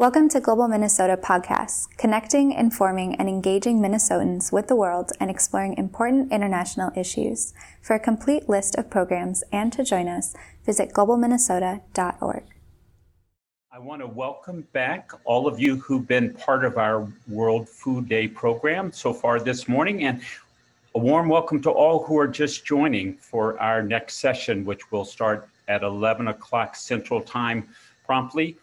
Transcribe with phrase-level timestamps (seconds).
[0.00, 5.76] Welcome to Global Minnesota Podcasts, connecting, informing, and engaging Minnesotans with the world and exploring
[5.76, 7.52] important international issues.
[7.82, 10.34] For a complete list of programs and to join us,
[10.64, 12.44] visit globalminnesota.org.
[13.70, 18.08] I want to welcome back all of you who've been part of our World Food
[18.08, 20.22] Day program so far this morning, and
[20.94, 25.04] a warm welcome to all who are just joining for our next session, which will
[25.04, 27.68] start at 11 o'clock Central Time
[28.06, 28.56] promptly.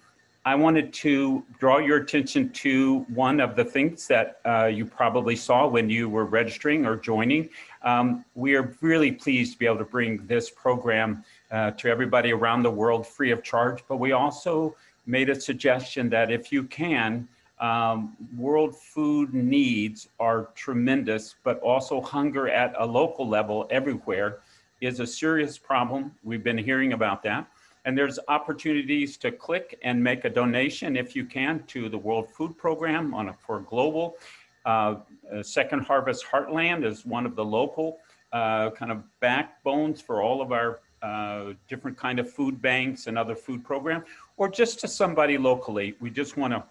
[0.47, 5.35] I wanted to draw your attention to one of the things that uh, you probably
[5.35, 7.49] saw when you were registering or joining.
[7.81, 12.31] Um, we are really pleased to be able to bring this program uh, to everybody
[12.31, 14.73] around the world free of charge, but we also
[15.05, 17.27] made a suggestion that if you can,
[17.59, 24.37] um, world food needs are tremendous, but also hunger at a local level everywhere
[24.79, 26.13] is a serious problem.
[26.23, 27.47] We've been hearing about that.
[27.87, 32.29] And there's opportunities to click and make a donation if you can to the World
[32.29, 34.17] Food Program on a, for global.
[34.65, 34.95] Uh,
[35.33, 37.99] uh, Second Harvest Heartland is one of the local
[38.33, 43.17] uh, kind of backbones for all of our uh, different kind of food banks and
[43.17, 44.03] other food programs,
[44.35, 45.95] or just to somebody locally.
[46.01, 46.65] We just want to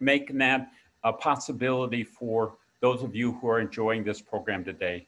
[0.00, 0.70] make that
[1.04, 5.06] a possibility for those of you who are enjoying this program today.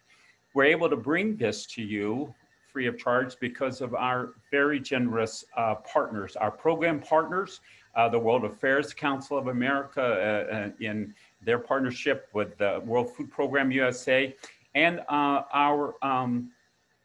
[0.52, 2.34] We're able to bring this to you
[2.78, 7.58] free of charge because of our very generous uh, partners, our program partners,
[7.96, 11.12] uh, the World Affairs Council of America uh, uh in
[11.42, 14.32] their partnership with the World Food Program USA,
[14.76, 16.52] and uh, our um,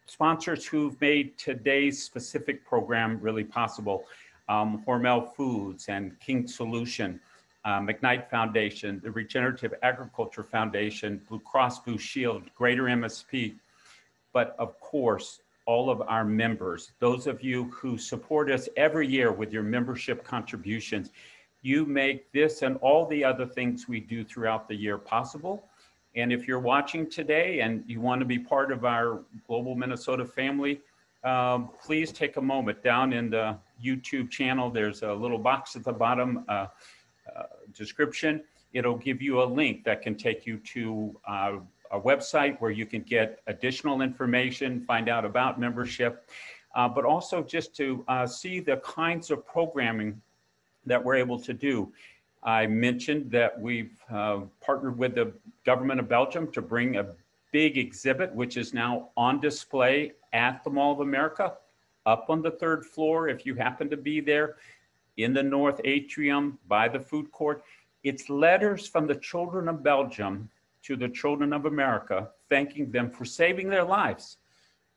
[0.05, 4.03] sponsors who've made today's specific program really possible.
[4.49, 7.19] Um, Hormel Foods and King Solution,
[7.65, 13.55] uh, McKnight Foundation, the Regenerative Agriculture Foundation, Blue Cross Blue Shield, Greater MSP,
[14.33, 19.31] but of course, all of our members, those of you who support us every year
[19.31, 21.09] with your membership contributions.
[21.61, 25.69] You make this and all the other things we do throughout the year possible.
[26.15, 30.25] And if you're watching today and you want to be part of our Global Minnesota
[30.25, 30.81] family,
[31.23, 34.69] um, please take a moment down in the YouTube channel.
[34.69, 36.67] There's a little box at the bottom uh,
[37.35, 37.43] uh,
[37.73, 38.43] description.
[38.73, 41.51] It'll give you a link that can take you to uh,
[41.93, 46.27] a website where you can get additional information, find out about membership,
[46.75, 50.19] uh, but also just to uh, see the kinds of programming
[50.85, 51.93] that we're able to do.
[52.41, 55.31] I mentioned that we've uh, partnered with the
[55.65, 57.05] government of Belgium to bring a
[57.51, 61.53] big exhibit, which is now on display at the Mall of America,
[62.07, 64.55] up on the third floor if you happen to be there,
[65.17, 67.63] in the North Atrium by the food court.
[68.03, 70.49] It's letters from the children of Belgium
[70.83, 74.37] to the children of America, thanking them for saving their lives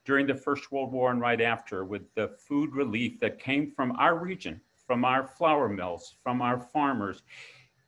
[0.05, 3.93] during the First World War and right after with the food relief that came from
[3.99, 7.23] our region, from our flour mills, from our farmers.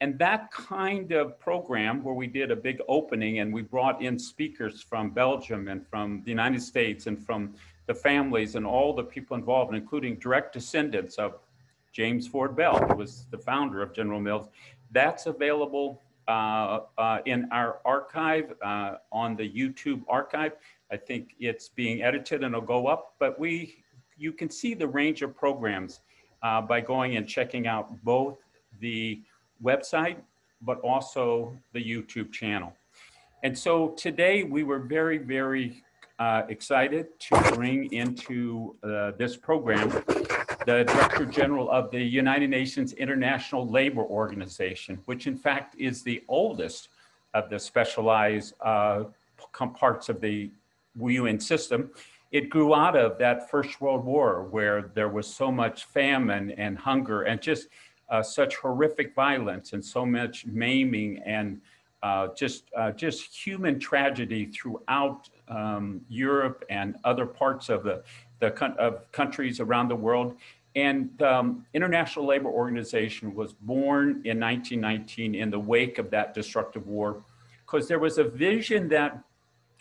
[0.00, 4.18] And that kind of program where we did a big opening and we brought in
[4.18, 7.54] speakers from Belgium and from the United States and from
[7.86, 11.38] the families and all the people involved, including direct descendants of
[11.92, 14.48] James Ford Bell, who was the founder of General Mills.
[14.92, 20.52] That's available uh, uh, in our archive uh, on the YouTube archive.
[20.92, 23.82] I think it's being edited and it'll go up, but we,
[24.18, 26.00] you can see the range of programs
[26.42, 28.36] uh, by going and checking out both
[28.78, 29.22] the
[29.64, 30.18] website,
[30.60, 32.74] but also the YouTube channel.
[33.42, 35.82] And so today we were very, very
[36.18, 38.76] uh, excited to bring into
[39.16, 39.90] this program
[40.66, 46.22] the Director General of the United Nations International Labor Organization, which in fact is the
[46.28, 46.88] oldest
[47.34, 49.04] of the specialized uh,
[49.74, 50.50] parts of the
[51.00, 51.90] UN system.
[52.32, 56.76] It grew out of that First World War where there was so much famine and
[56.76, 57.68] hunger and just
[58.10, 61.60] uh, such horrific violence and so much maiming and
[62.02, 68.02] uh, just uh, just human tragedy throughout um, Europe and other parts of the,
[68.40, 70.36] the of countries around the world.
[70.76, 76.86] And um, International Labor Organization was born in 1919 in the wake of that destructive
[76.86, 77.22] war,
[77.66, 79.18] because there was a vision that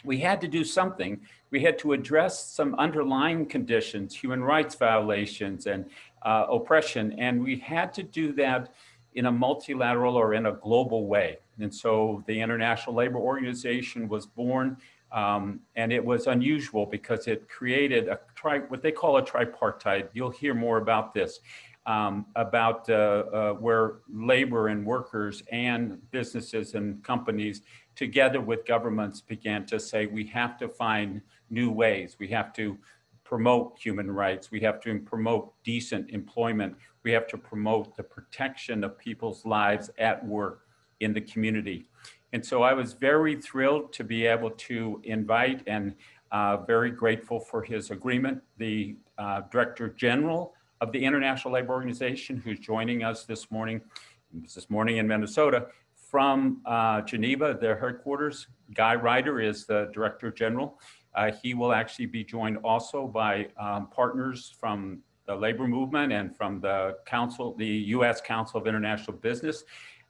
[0.03, 1.19] we had to do something.
[1.51, 5.85] We had to address some underlying conditions, human rights violations and
[6.23, 8.73] uh, oppression, and we had to do that
[9.15, 11.37] in a multilateral or in a global way.
[11.59, 14.77] And so the International Labor Organization was born
[15.11, 20.09] um, and it was unusual because it created a tri what they call a tripartite.
[20.13, 21.39] You'll hear more about this,
[21.85, 27.61] um, about uh, uh, where labor and workers and businesses and companies
[27.95, 31.19] together with governments began to say, we have to find
[31.49, 32.15] new ways.
[32.19, 32.77] We have to
[33.23, 34.51] promote human rights.
[34.51, 36.75] We have to promote decent employment.
[37.03, 40.67] we have to promote the protection of people's lives at work
[40.99, 41.89] in the community.
[42.33, 45.95] And so I was very thrilled to be able to invite and
[46.31, 52.37] uh, very grateful for his agreement, the uh, Director General of the International Labor Organization,
[52.37, 53.81] who's joining us this morning,
[54.33, 58.47] this morning in Minnesota, from uh, Geneva, their headquarters.
[58.73, 60.79] Guy Ryder is the Director General.
[61.15, 66.35] Uh, he will actually be joined also by um, partners from the labor movement and
[66.35, 68.21] from the council, the U.S.
[68.21, 69.63] Council of International Business,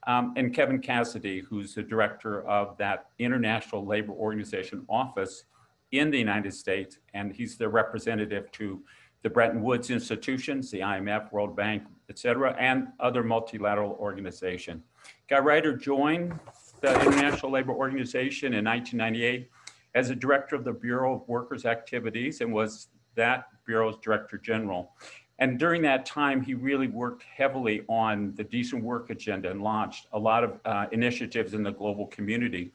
[0.08, 5.44] um, and Kevin Cassidy, who's the director of that International Labor Organization office
[5.92, 8.82] in the United States, and he's the representative to
[9.22, 14.82] the Bretton Woods institutions, the IMF, World Bank, et cetera, and other multilateral organization.
[15.30, 16.40] Guy Ryder joined
[16.82, 19.50] the International Labor Organization in 1998
[19.96, 24.94] as a director of the Bureau of Workers' Activities and was that Bureau's Director General.
[25.40, 30.08] And during that time, he really worked heavily on the decent work agenda and launched
[30.14, 32.72] a lot of uh, initiatives in the global community.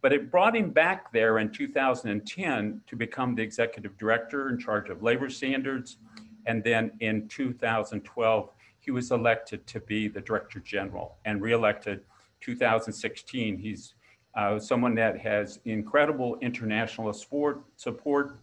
[0.00, 4.88] But it brought him back there in 2010 to become the executive director in charge
[4.88, 5.98] of labor standards.
[6.46, 8.50] And then in 2012,
[8.80, 12.00] he was elected to be the director general and reelected
[12.40, 13.58] 2016.
[13.58, 13.94] He's
[14.34, 18.38] uh, someone that has incredible international support, support,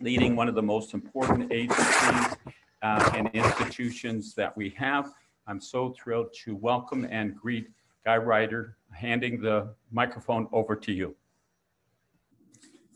[0.00, 2.36] leading one of the most important agencies
[2.82, 5.12] uh, and institutions that we have.
[5.46, 7.68] I'm so thrilled to welcome and greet
[8.04, 11.16] Guy Ryder, handing the microphone over to you.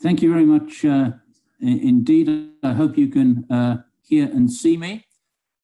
[0.01, 1.13] Thank you very much uh,
[1.61, 2.51] indeed.
[2.63, 5.05] I hope you can uh, hear and see me.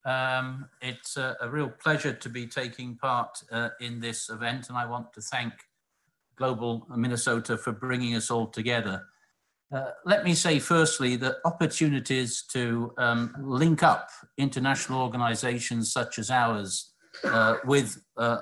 [0.05, 4.78] Um, it's a, a, real pleasure to be taking part uh, in this event, and
[4.78, 5.52] I want to thank
[6.37, 9.05] Global Minnesota for bringing us all together.
[9.72, 16.31] Uh, let me say firstly that opportunities to um, link up international organizations such as
[16.31, 16.93] ours
[17.25, 18.38] uh, with uh,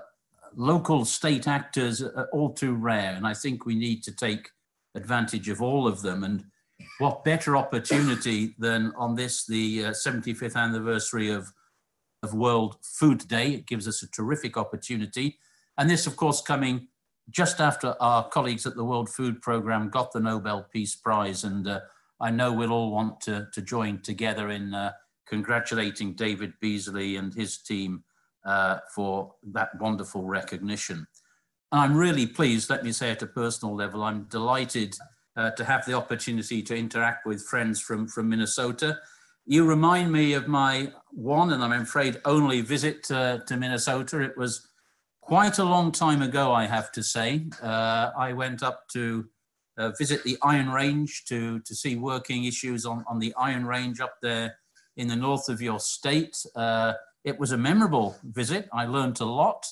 [0.56, 3.14] local state actors are all too rare.
[3.14, 4.48] And I think we need to take
[4.94, 6.24] advantage of all of them.
[6.24, 6.44] And
[6.98, 11.52] what better opportunity than on this, the 75th uh, anniversary of,
[12.22, 13.52] of World Food Day.
[13.52, 15.38] It gives us a terrific opportunity.
[15.76, 16.88] And this, of course, coming
[17.30, 21.44] just after our colleagues at the World Food Programme got the Nobel Peace Prize.
[21.44, 21.80] And uh,
[22.20, 24.92] I know we'll all want to, to join together in uh,
[25.26, 28.04] congratulating David Beasley and his team
[28.46, 31.06] uh, for that wonderful recognition.
[31.70, 34.96] And I'm really pleased, let me say at a personal level, I'm delighted
[35.36, 38.98] uh, to have the opportunity to interact with friends from, from Minnesota.
[39.44, 44.20] You remind me of my one, and I'm afraid only visit uh, to Minnesota.
[44.20, 44.67] It was
[45.28, 47.44] quite a long time ago, I have to say.
[47.62, 49.28] Uh, I went up to
[49.76, 54.00] uh, visit the Iron Range to, to see working issues on, on the Iron Range
[54.00, 54.56] up there
[54.96, 56.34] in the north of your state.
[56.56, 56.94] Uh,
[57.24, 58.70] it was a memorable visit.
[58.72, 59.66] I learned a lot.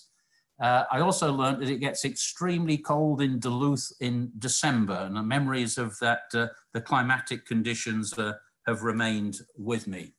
[0.61, 5.23] Uh, I also learned that it gets extremely cold in Duluth in December, and the
[5.23, 8.35] memories of that, uh, the climatic conditions uh,
[8.67, 10.13] have remained with me.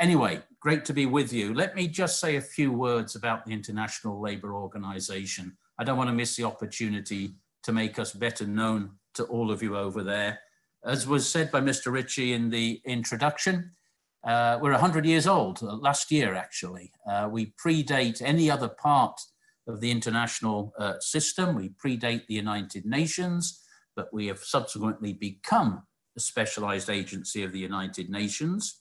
[0.00, 1.54] Anyway, great to be with you.
[1.54, 5.56] Let me just say a few words about the International Labour Organization.
[5.78, 9.62] I don't want to miss the opportunity to make us better known to all of
[9.62, 10.40] you over there.
[10.84, 11.92] As was said by Mr.
[11.92, 13.70] Ritchie in the introduction,
[14.24, 16.92] uh, we're 100 years old, uh, last year actually.
[17.08, 19.20] Uh, we predate any other part
[19.68, 21.54] of the international uh, system.
[21.54, 23.62] We predate the United Nations,
[23.94, 25.84] but we have subsequently become
[26.16, 28.80] a specialized agency of the United Nations.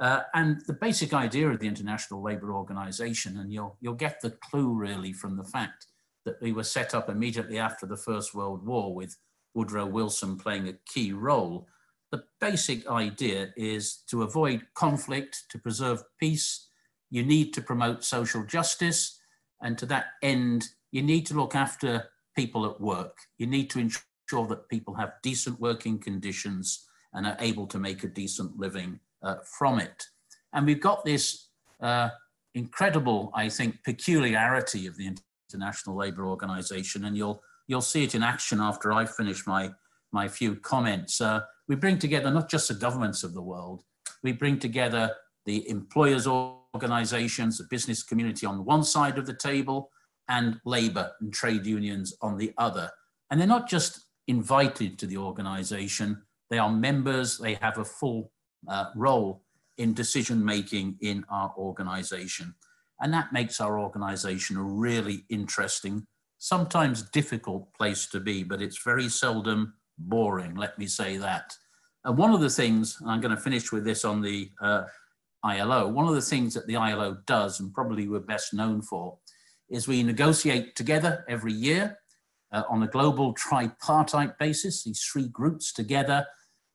[0.00, 4.30] Uh, and the basic idea of the International Labour Organization, and you'll, you'll get the
[4.30, 5.86] clue really from the fact
[6.24, 9.18] that we were set up immediately after the First World War with
[9.54, 11.66] Woodrow Wilson playing a key role.
[12.12, 16.68] The basic idea is to avoid conflict, to preserve peace.
[17.10, 19.20] You need to promote social justice.
[19.60, 23.18] And to that end, you need to look after people at work.
[23.36, 28.02] You need to ensure that people have decent working conditions and are able to make
[28.02, 30.06] a decent living uh, from it.
[30.52, 31.48] And we've got this
[31.80, 32.10] uh,
[32.54, 35.14] incredible, I think, peculiarity of the
[35.52, 39.70] International Labour Organization, and you'll, you'll see it in action after I finish my,
[40.12, 41.20] my few comments.
[41.20, 43.84] Uh, we bring together not just the governments of the world,
[44.22, 45.14] we bring together
[45.46, 49.90] the employers' organizations, the business community on one side of the table,
[50.28, 52.90] and labor and trade unions on the other.
[53.30, 58.30] And they're not just invited to the organization, they are members, they have a full
[58.68, 59.42] uh, role
[59.78, 62.54] in decision making in our organization.
[63.00, 66.06] And that makes our organization a really interesting,
[66.38, 71.54] sometimes difficult place to be, but it's very seldom boring, let me say that.
[72.04, 74.84] And one of the things, I'm going to finish with this on the uh,
[75.44, 75.88] ILO.
[75.88, 79.18] One of the things that the ILO does, and probably we're best known for,
[79.70, 81.98] is we negotiate together every year
[82.52, 86.26] uh, on a global tripartite basis, these three groups together,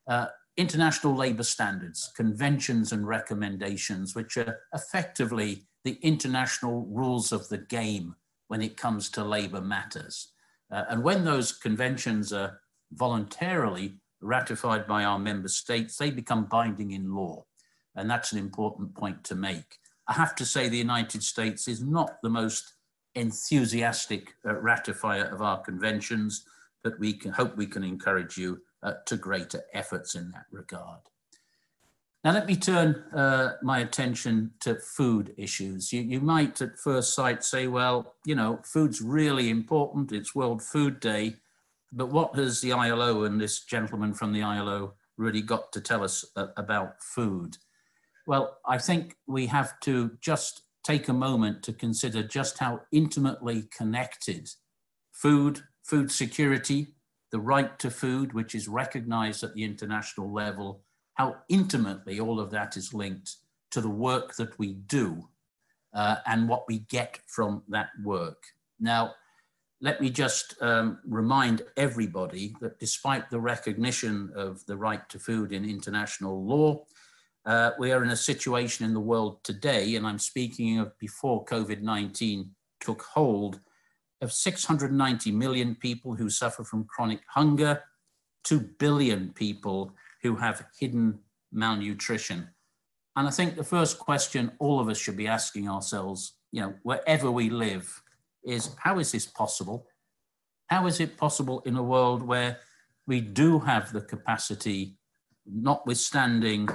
[0.07, 7.57] uh, international labor standards, conventions and recommendations, which are effectively the international rules of the
[7.57, 8.15] game
[8.47, 10.31] when it comes to labor matters.
[10.71, 12.59] Uh, and when those conventions are
[12.93, 17.45] voluntarily ratified by our member states, they become binding in law.
[17.95, 19.77] And that's an important point to make.
[20.07, 22.73] I have to say the United States is not the most
[23.15, 26.45] enthusiastic uh, ratifier of our conventions,
[26.83, 31.01] but we can hope we can encourage you uh, to greater efforts in that regard.
[32.23, 35.91] Now let me turn uh, my attention to food issues.
[35.91, 40.63] You, you might at first sight say, well, you know, food's really important, it's World
[40.63, 41.35] Food Day,
[41.91, 46.03] but what has the ILO and this gentleman from the ILO really got to tell
[46.03, 47.57] us uh, about food?
[48.27, 53.67] Well, I think we have to just take a moment to consider just how intimately
[53.75, 54.49] connected
[55.11, 56.95] food, food security,
[57.31, 60.81] the right to food, which is recognized at the international level,
[61.15, 63.35] how intimately all of that is linked
[63.71, 65.27] to the work that we do
[65.93, 68.43] uh, and what we get from that work.
[68.79, 69.13] Now,
[69.81, 75.51] let me just um, remind everybody that despite the recognition of the right to food
[75.51, 76.85] in international law,
[77.45, 81.45] uh, we are in a situation in the world today, and I'm speaking of before
[81.45, 83.59] COVID 19 took hold,
[84.25, 87.83] of 690 million people who suffer from chronic hunger,
[88.43, 91.19] 2 billion people who have hidden
[91.53, 92.49] malnutrition.
[93.15, 96.73] And I think the first question all of us should be asking ourselves, you know,
[96.81, 98.01] wherever we live,
[98.43, 99.87] is how is this possible?
[100.67, 102.57] How is it possible in a world where
[103.07, 104.97] we do have the capacity,
[105.45, 106.67] notwithstanding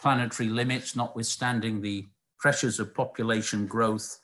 [0.00, 2.06] planetary limits, notwithstanding the
[2.38, 4.20] pressures of population growth,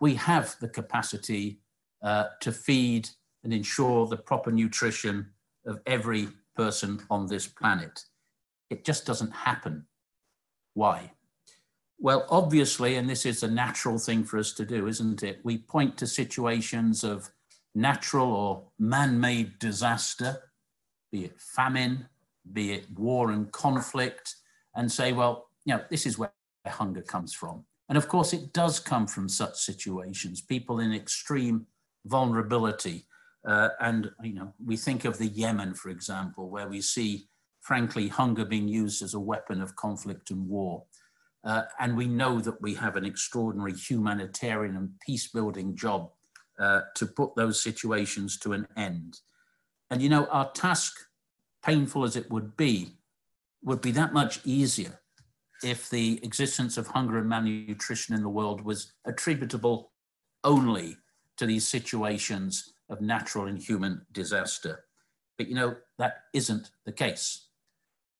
[0.00, 1.60] we have the capacity
[2.02, 3.08] uh, to feed
[3.44, 5.30] and ensure the proper nutrition
[5.66, 8.04] of every person on this planet.
[8.70, 9.86] It just doesn't happen.
[10.74, 11.12] Why?
[11.98, 15.40] Well, obviously, and this is a natural thing for us to do, isn't it?
[15.42, 17.30] We point to situations of
[17.74, 20.38] natural or man made disaster,
[21.10, 22.06] be it famine,
[22.52, 24.36] be it war and conflict,
[24.76, 26.32] and say, well, you know, this is where
[26.66, 27.64] hunger comes from.
[27.88, 31.66] And of course, it does come from such situations, people in extreme
[32.04, 33.06] vulnerability.
[33.46, 37.28] Uh, and, you know, we think of the Yemen, for example, where we see,
[37.60, 40.84] frankly, hunger being used as a weapon of conflict and war.
[41.44, 46.10] Uh, and we know that we have an extraordinary humanitarian and peace building job
[46.58, 49.20] uh, to put those situations to an end.
[49.90, 50.92] And, you know, our task,
[51.64, 52.98] painful as it would be,
[53.62, 55.00] would be that much easier
[55.62, 59.92] if the existence of hunger and malnutrition in the world was attributable
[60.44, 60.96] only
[61.36, 64.84] to these situations of natural and human disaster.
[65.36, 67.48] But you know, that isn't the case.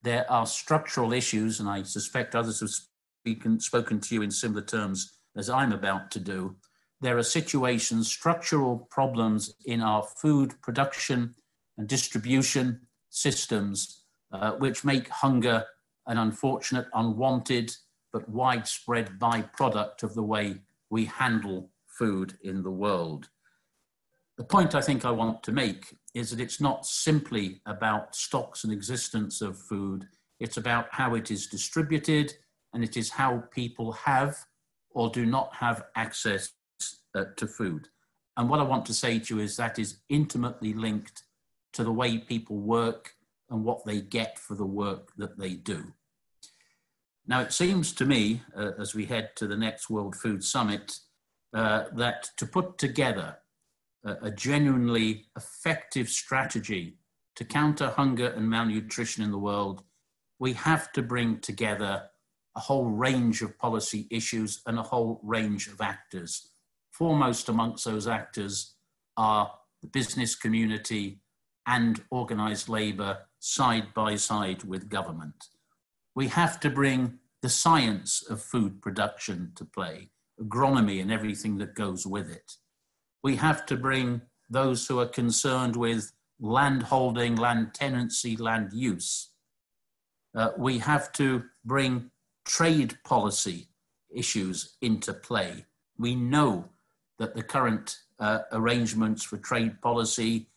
[0.03, 4.63] There are structural issues, and I suspect others have speaken, spoken to you in similar
[4.63, 6.57] terms as I'm about to do.
[7.01, 11.35] There are situations, structural problems in our food production
[11.77, 12.81] and distribution
[13.11, 15.65] systems uh, which make hunger
[16.09, 17.75] an unfortunate, unwanted,
[18.13, 20.57] but widespread byproduct of the way
[20.91, 23.29] we handle food in the world.
[24.39, 28.65] The point I think I want to make is that it's not simply about stocks
[28.65, 30.07] and existence of food,
[30.41, 32.33] it's about how it is distributed
[32.73, 34.37] and it is how people have
[34.91, 36.51] or do not have access
[37.15, 37.89] uh, to food.
[38.37, 41.25] And what I want to say to you is that is intimately linked
[41.73, 43.15] to the way people work
[43.51, 45.93] and what they get for the work that they do.
[47.29, 50.99] Now, it seems to me, uh, as we head to the next World Food Summit,
[51.53, 53.37] uh, that to put together
[54.05, 56.97] a, a, genuinely effective strategy
[57.37, 59.83] to counter hunger and malnutrition in the world,
[60.39, 62.05] we have to bring together
[62.57, 66.49] a whole range of policy issues and a whole range of actors.
[66.93, 68.75] Foremost amongst those actors
[69.19, 71.21] are the business community
[71.67, 75.49] and organized labor side by side with government.
[76.19, 80.11] We have to bring the science of food production to play,
[80.43, 82.55] agronomy and everything that goes with it.
[83.23, 86.11] We have to bring those who are concerned with
[86.41, 89.31] land holding, land tenancy, land use.
[90.35, 92.11] Uh, we have to bring
[92.45, 93.69] trade policy
[94.13, 95.67] issues into play.
[95.99, 96.65] We know
[97.21, 100.49] that the current uh, arrangements for trade policy,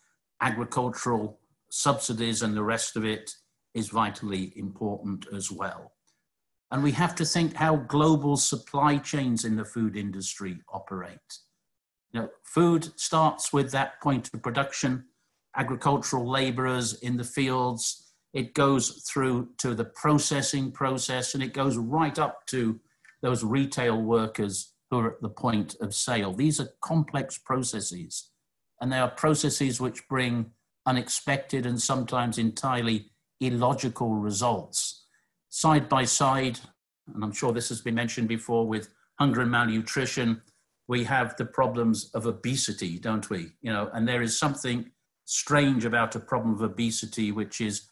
[0.42, 1.38] agricultural
[1.70, 3.36] subsidies and the rest of it
[3.74, 5.94] is vitally important as well.
[6.72, 11.20] And we have to think how global supply chains in the food industry operate.
[12.14, 15.06] You know, food starts with that point of production,
[15.56, 18.14] agricultural laborers in the fields.
[18.34, 22.80] It goes through to the processing process and it goes right up to
[23.22, 26.34] those retail workers who are at the point of sale.
[26.34, 28.30] These are complex processes
[28.80, 30.52] and they are processes which bring
[30.86, 33.12] unexpected and sometimes entirely
[33.42, 35.06] illogical results.
[35.50, 36.60] Side by side,
[37.14, 40.42] and I'm sure this has been mentioned before with hunger and malnutrition,
[40.88, 43.52] we have the problems of obesity, don't we?
[43.62, 44.92] You know, and there is something
[45.26, 47.90] strange about a problem of obesity, which is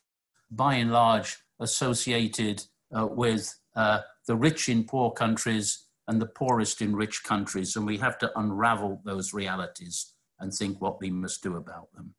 [0.52, 2.64] by and large associated
[2.98, 7.76] uh, with uh, the rich in poor countries and the poorest in rich countries.
[7.76, 12.16] And we have to unravel those realities and think what we must do about them.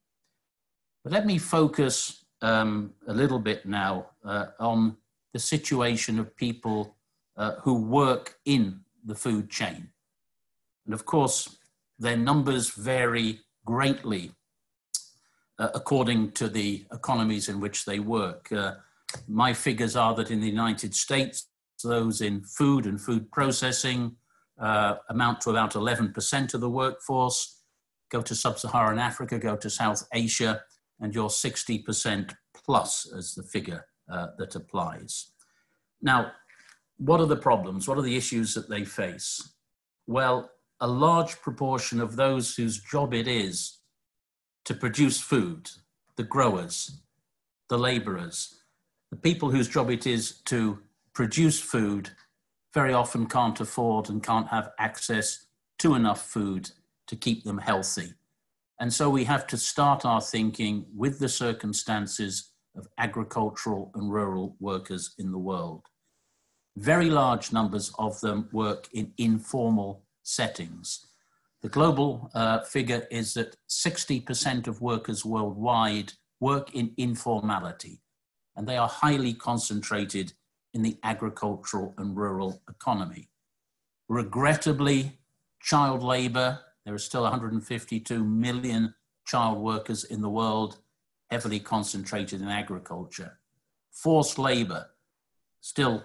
[1.03, 4.97] But let me focus um, a little bit now uh, on
[5.33, 6.97] the situation of people
[7.37, 9.91] uh, who work in the food chain.
[10.85, 11.57] And of course,
[11.99, 14.33] their numbers vary greatly
[15.59, 18.51] uh, according to the economies in which they work.
[18.51, 18.75] Uh,
[19.29, 21.49] my figures are that in the United States,
[21.85, 24.17] those in food and food processing
[24.59, 27.61] uh, amount to about 11% of the workforce
[28.11, 30.63] go to sub-Saharan Africa, go to South Asia,
[31.00, 35.30] and you're 60% plus as the figure uh, that applies.
[36.02, 36.33] Now,
[36.99, 37.88] what are the problems?
[37.88, 39.54] What are the issues that they face?
[40.07, 43.78] Well, a large proportion of those whose job it is
[44.64, 45.71] to produce food,
[46.16, 47.00] the growers,
[47.69, 48.61] the laborers,
[49.11, 50.78] the people whose job it is to
[51.14, 52.11] produce food
[52.73, 55.47] very often can't afford and can't have access
[55.78, 56.71] to enough food
[57.07, 58.14] to keep them healthy.
[58.81, 64.57] And so we have to start our thinking with the circumstances of agricultural and rural
[64.59, 65.83] workers in the world.
[66.77, 71.07] Very large numbers of them work in informal settings.
[71.61, 78.00] The global uh, figure is that 60% of workers worldwide work in informality,
[78.57, 80.33] and they are highly concentrated
[80.73, 83.28] in the agricultural and rural economy.
[84.09, 85.19] Regrettably,
[85.61, 88.93] child labor there are still 152 million
[89.25, 90.79] child workers in the world,
[91.31, 93.39] heavily concentrated in agriculture.
[93.93, 94.87] Forced labor,
[95.61, 96.03] still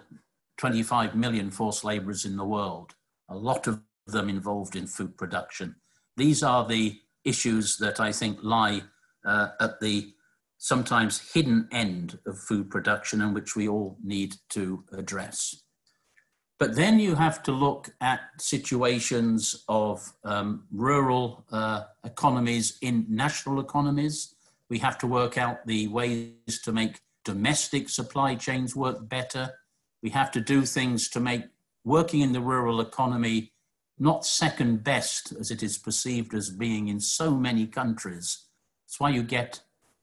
[0.57, 2.93] 25 million forced laborers in the world,
[3.29, 5.73] a lot of them involved in food production.
[6.17, 8.83] These are the issues that I think lie
[9.25, 10.13] uh, at the
[10.59, 15.63] sometimes hidden end of food production and which we all need to address.
[16.57, 23.59] But then you have to look at situations of um, rural uh, economies in national
[23.59, 24.35] economies.
[24.69, 29.51] We have to work out the ways to make domestic supply chains work better.
[30.01, 31.43] We have to do things to make
[31.83, 33.51] working in the rural economy
[33.97, 38.45] not second best as it is perceived as being in so many countries.
[38.85, 39.61] That's why you get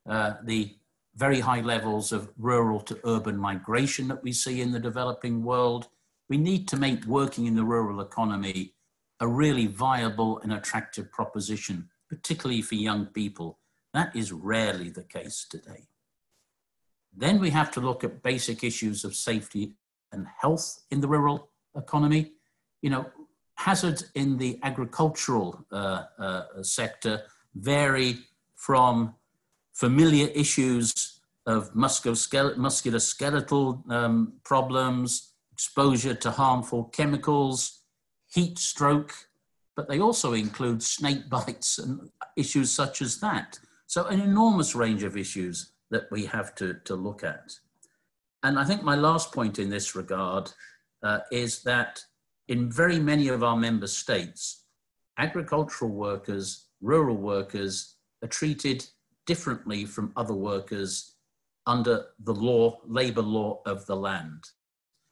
[0.08, 0.76] uh, the
[1.14, 5.88] very high levels of rural to urban migration that we see in the developing world
[6.32, 8.72] we need to make working in the rural economy
[9.20, 13.58] a really viable and attractive proposition, particularly for young people.
[13.92, 15.88] That is rarely the case today.
[17.14, 19.74] Then we have to look at basic issues of safety
[20.10, 22.32] and health in the rural economy.
[22.80, 23.10] You know,
[23.56, 28.20] hazards in the agricultural uh, uh, sector vary
[28.54, 29.16] from
[29.74, 35.31] familiar issues of musculoskeletal um, problems,
[35.62, 37.82] exposure to harmful chemicals,
[38.26, 39.14] heat stroke,
[39.76, 43.60] but they also include snake bites and issues such as that.
[43.86, 47.52] So, an enormous range of issues that we have to, to look at.
[48.42, 50.50] And I think my last point in this regard
[51.04, 52.02] uh, is that
[52.48, 54.64] in very many of our member states,
[55.16, 58.84] agricultural workers, rural workers are treated
[59.26, 61.14] differently from other workers
[61.68, 64.42] under the law, labor law of the land.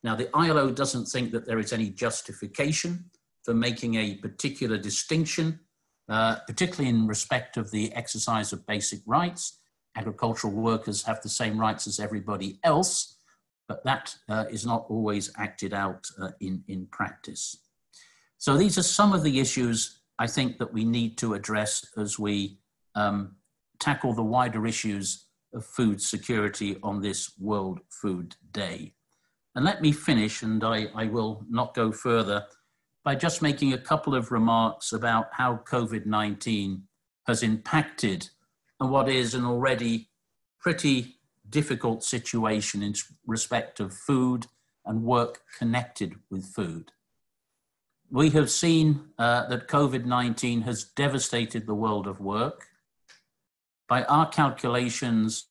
[0.02, 3.10] Now, the ILO doesn't think that there is any justification
[3.44, 5.60] for making a particular distinction,
[6.08, 9.58] uh, particularly in respect of the exercise of basic rights.
[9.96, 13.18] Agricultural workers have the same rights as everybody else,
[13.68, 17.56] but that uh, is not always acted out uh, in, in practice.
[18.38, 22.18] So these are some of the issues I think that we need to address as
[22.18, 22.58] we
[22.94, 23.36] um,
[23.78, 28.94] tackle the wider issues of food security on this World Food Day.
[29.60, 32.46] And let me finish, and I, I will not go further,
[33.04, 36.84] by just making a couple of remarks about how COVID 19
[37.26, 38.30] has impacted
[38.80, 40.08] on what is an already
[40.60, 41.16] pretty
[41.50, 42.94] difficult situation in
[43.26, 44.46] respect of food
[44.86, 46.92] and work connected with food.
[48.10, 52.68] We have seen uh, that COVID 19 has devastated the world of work.
[53.86, 55.49] By our calculations,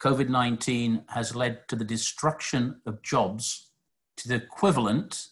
[0.00, 3.70] COVID 19 has led to the destruction of jobs
[4.16, 5.28] to the equivalent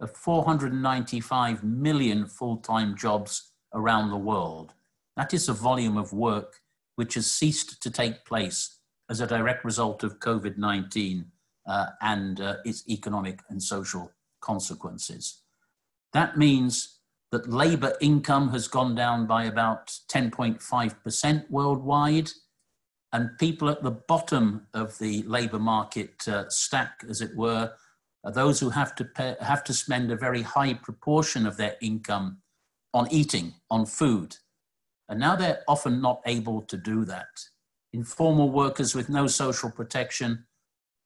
[0.00, 4.72] of 495 million full time jobs around the world.
[5.16, 6.60] That is a volume of work
[6.96, 8.78] which has ceased to take place
[9.10, 11.26] as a direct result of COVID 19
[11.66, 15.42] uh, and uh, its economic and social consequences.
[16.12, 16.98] That means
[17.32, 22.30] that labor income has gone down by about 10.5% worldwide,
[23.14, 27.72] and people at the bottom of the labor market uh, stack, as it were,
[28.24, 31.76] are those who have to, pay, have to spend a very high proportion of their
[31.80, 32.38] income
[32.92, 34.36] on eating, on food.
[35.08, 37.28] And now they're often not able to do that.
[37.92, 40.46] Informal workers with no social protection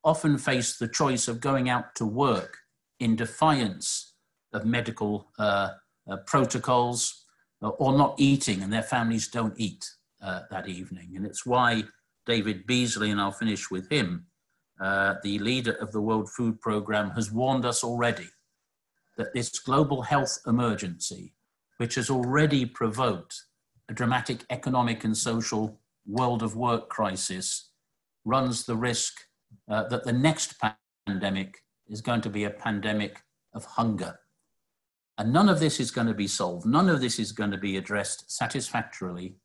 [0.02, 2.56] often face the choice of going out to work
[3.00, 4.14] in defiance
[4.54, 5.72] of medical uh,
[6.10, 7.26] uh, protocols
[7.60, 9.84] uh, or not eating, and their families don't eat
[10.22, 11.12] uh, that evening.
[11.14, 11.82] And it's why
[12.28, 14.26] David Beasley, and I'll finish with him,
[14.78, 18.28] uh, the leader of the World Food Programme, has warned us already
[19.16, 21.32] that this global health emergency,
[21.78, 23.34] which has already provoked
[23.88, 27.70] a dramatic economic and social world of work crisis,
[28.26, 29.14] runs the risk
[29.70, 30.54] uh, that the next
[31.06, 33.22] pandemic is going to be a pandemic
[33.54, 34.18] of hunger.
[35.16, 37.58] And none of this is going to be solved, none of this is going to
[37.58, 39.36] be addressed satisfactorily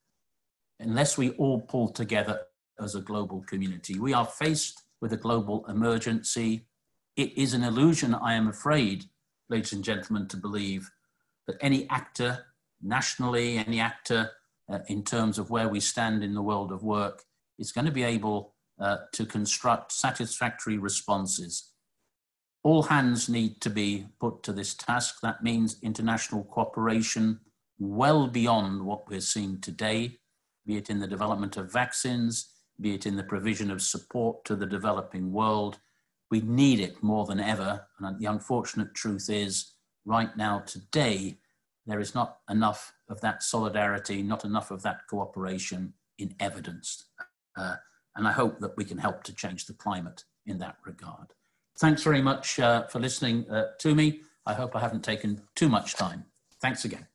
[0.80, 2.42] unless we all pull together
[2.80, 4.00] as a global community.
[4.00, 6.68] We are faced with a global emergency.
[7.16, 9.06] It is an illusion, I am afraid,
[9.50, 10.90] ladies and gentlemen, to believe
[11.48, 12.46] that any actor
[12.82, 14.32] nationally, any actor
[14.70, 17.24] uh, in terms of where we stand in the world of work
[17.60, 21.72] is going to be able uh, to construct satisfactory responses.
[22.64, 25.20] All hands need to be put to this task.
[25.22, 27.40] That means international cooperation
[27.78, 30.18] well beyond what we're seeing today,
[30.66, 34.56] be it in the development of vaccines, be it in the provision of support to
[34.56, 35.80] the developing world.
[36.32, 37.88] We need it more than ever.
[38.00, 39.74] And the unfortunate truth is,
[40.06, 41.38] right now, today,
[41.86, 47.06] there is not enough of that solidarity, not enough of that cooperation in evidence.
[47.56, 47.76] Uh,
[48.16, 51.28] and I hope that we can help to change the climate in that regard.
[51.80, 54.22] Thanks very much uh, for listening uh, to me.
[54.46, 56.26] I hope I haven't taken too much time.
[56.62, 57.08] Thanks again.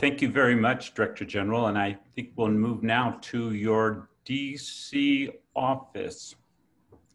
[0.00, 1.66] Thank you very much, Director General.
[1.66, 6.36] And I think we'll move now to your DC office.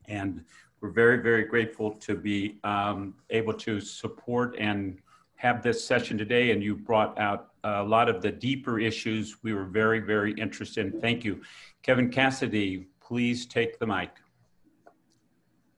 [0.08, 0.46] And
[0.80, 5.00] we're very, very grateful to be um, able to support and
[5.34, 6.52] have this session today.
[6.52, 10.86] And you brought out a lot of the deeper issues we were very, very interested
[10.86, 11.02] in.
[11.02, 11.42] Thank you.
[11.82, 14.12] Kevin Cassidy, please take the mic.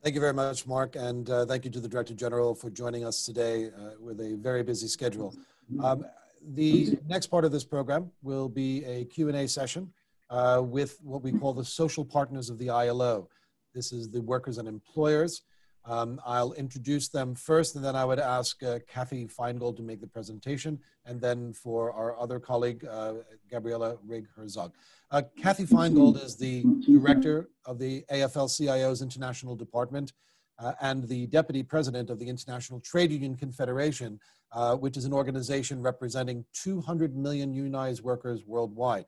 [0.03, 3.05] Thank you very much, Mark, and uh, thank you to the Director General for joining
[3.05, 5.33] us today uh, with a very busy schedule.
[5.81, 6.05] Um,
[6.45, 9.91] the next part of this program will be a Q&A session
[10.29, 13.29] uh, with what we call the social partners of the ILO.
[13.73, 15.43] This is the workers and employers.
[15.85, 20.01] Um, I'll introduce them first, and then I would ask uh, Cathy Feingold to make
[20.01, 23.13] the presentation, and then for our other colleague, uh,
[23.49, 24.73] Gabriella Rigg Herzog.
[25.11, 30.11] Uh, Cathy Feingold is the director of the AFL-CIO's International Department
[30.59, 34.19] uh, and the deputy president of the International Trade Union Confederation,
[34.51, 39.05] uh, which is an organization representing 200 million unionized workers worldwide.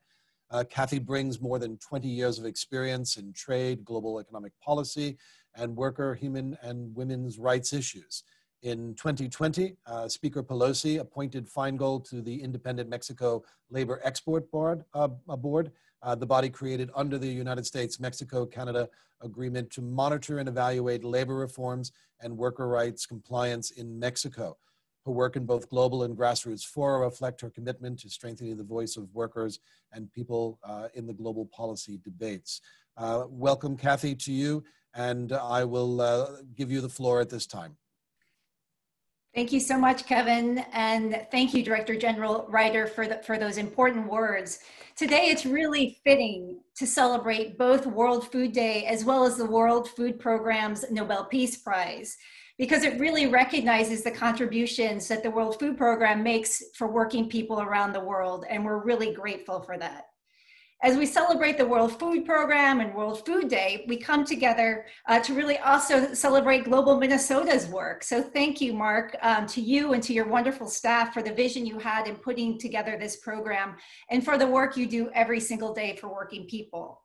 [0.52, 5.18] Uh, Cathy brings more than 20 years of experience in trade, global economic policy,
[5.56, 8.24] and worker, human, and women's rights issues.
[8.62, 15.08] In 2020, uh, Speaker Pelosi appointed Feingold to the Independent Mexico Labor Expert Board, uh,
[15.08, 18.90] board uh, the body created under the United States Mexico Canada
[19.22, 24.58] Agreement to monitor and evaluate labor reforms and worker rights compliance in Mexico.
[25.06, 28.96] Her work in both global and grassroots fora reflect her commitment to strengthening the voice
[28.98, 29.60] of workers
[29.92, 32.62] and people uh, in the global policy debates.
[32.98, 37.46] Uh, welcome, Cathy, to you and I will uh, give you the floor at this
[37.46, 37.78] time.
[39.36, 43.58] Thank you so much, Kevin, and thank you, Director General Ryder, for, the, for those
[43.58, 44.60] important words.
[44.96, 49.88] Today, it's really fitting to celebrate both World Food Day as well as the World
[49.92, 52.18] Food Programme's Nobel Peace Prize,
[52.58, 57.62] because it really recognizes the contributions that the World Food Programme makes for working people
[57.62, 60.09] around the world, and we're really grateful for that.
[60.82, 65.20] As we celebrate the World Food Program and World Food Day, we come together uh,
[65.20, 68.02] to really also celebrate Global Minnesota's work.
[68.02, 71.66] So thank you, Mark, um, to you and to your wonderful staff for the vision
[71.66, 73.76] you had in putting together this program
[74.10, 77.02] and for the work you do every single day for working people.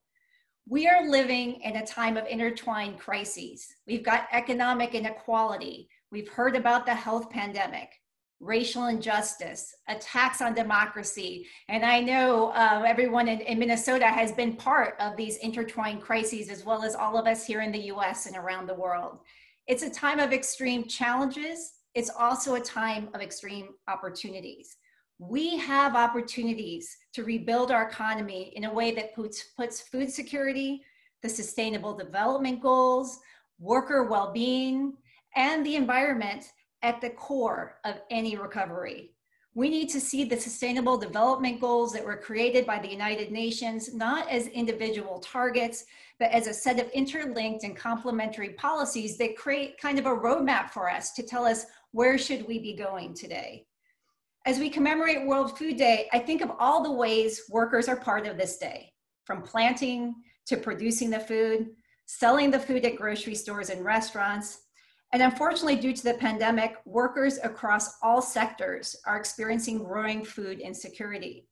[0.69, 3.67] We are living in a time of intertwined crises.
[3.89, 5.89] We've got economic inequality.
[6.13, 7.91] We've heard about the health pandemic,
[8.45, 11.47] racial injustice, attacks on democracy.
[11.69, 16.51] And I know uh, everyone in, in Minnesota has been part of these intertwined crises,
[16.51, 19.21] as well as all of us here in the US and around the world.
[19.67, 21.73] It's a time of extreme challenges.
[21.95, 24.77] It's also a time of extreme opportunities.
[25.19, 30.83] We have opportunities to rebuild our economy in a way that puts, puts food security,
[31.23, 33.21] the sustainable development goals,
[33.59, 34.95] worker well-being,
[35.35, 36.53] and the environment
[36.85, 39.11] at the core of any recovery.
[39.55, 43.95] We need to see the sustainable development goals that were created by the United Nations
[43.95, 45.87] not as individual targets,
[46.19, 50.71] but as a set of interlinked and complementary policies that create kind of a roadmap
[50.71, 53.65] for us to tell us where should we be going today.
[54.45, 58.27] As we commemorate World Food Day, I think of all the ways workers are part
[58.27, 58.93] of this day,
[59.25, 60.17] from planting
[60.47, 61.71] to producing the food,
[62.05, 64.64] selling the food at grocery stores and restaurants,
[65.15, 71.47] and unfortunately, due to the pandemic, workers across all sectors are experiencing growing food insecurity.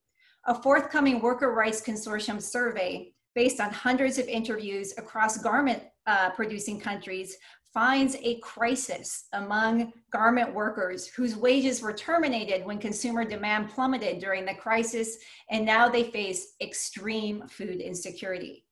[0.47, 6.81] A forthcoming Worker Rights Consortium survey, based on hundreds of interviews across garment uh, producing
[6.81, 7.37] countries,
[7.73, 14.45] finds a crisis among garment workers whose wages were terminated when consumer demand plummeted during
[14.45, 15.19] the crisis,
[15.51, 18.65] and now they face extreme food insecurity.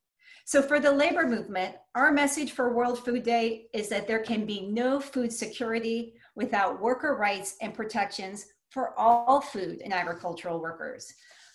[0.51, 4.45] So for the labor movement, our message for World Food Day is that there can
[4.45, 11.13] be no food security without worker rights and protections for all food and agricultural workers.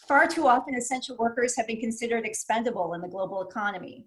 [0.09, 4.07] Far too often, essential workers have been considered expendable in the global economy.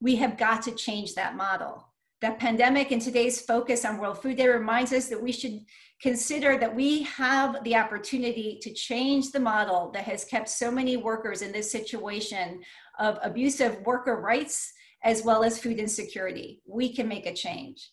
[0.00, 1.86] We have got to change that model.
[2.20, 5.60] The pandemic and today's focus on World Food Day reminds us that we should
[6.04, 10.98] consider that we have the opportunity to change the model that has kept so many
[10.98, 12.60] workers in this situation
[12.98, 16.60] of abusive worker rights as well as food insecurity.
[16.66, 17.90] We can make a change.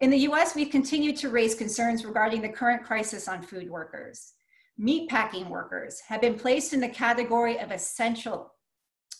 [0.00, 4.32] In the US, we've continued to raise concerns regarding the current crisis on food workers.
[4.76, 8.52] Meatpacking workers have been placed in the category of essential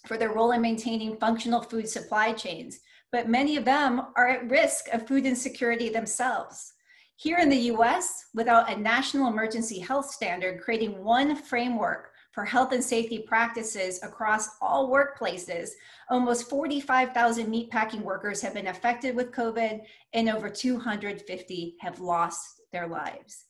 [0.09, 2.81] for their role in maintaining functional food supply chains,
[3.13, 6.74] but many of them are at risk of food insecurity themselves.
[7.17, 12.73] Here in the US, without a national emergency health standard creating one framework for health
[12.73, 15.71] and safety practices across all workplaces,
[16.11, 22.89] almost 45,000 meatpacking workers have been affected with COVID and over 250 have lost their
[22.89, 23.45] lives.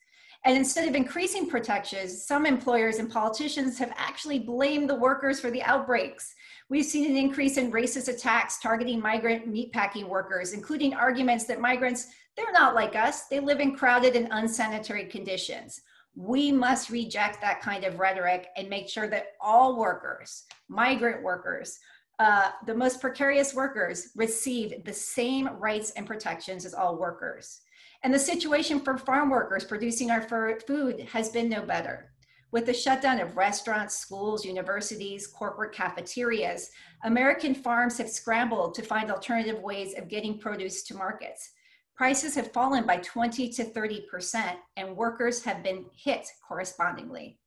[0.44, 5.50] And instead of increasing protections, some employers and politicians have actually blamed the workers for
[5.50, 6.34] the outbreaks.
[6.68, 12.08] We've seen an increase in racist attacks targeting migrant meatpacking workers, including arguments that migrants,
[12.36, 15.82] they're not like us, they live in crowded and unsanitary conditions
[16.16, 21.78] we must reject that kind of rhetoric and make sure that all workers, migrant workers,
[22.20, 27.62] uh, the most precarious workers receive the same rights and protections as all workers.
[28.04, 32.10] And the situation for farm workers producing our food has been no better.
[32.52, 36.70] With the shutdown of restaurants, schools, universities, corporate cafeterias,
[37.02, 41.50] American farms have scrambled to find alternative ways of getting produce to markets.
[41.96, 47.38] Prices have fallen by 20 to 30%, and workers have been hit correspondingly.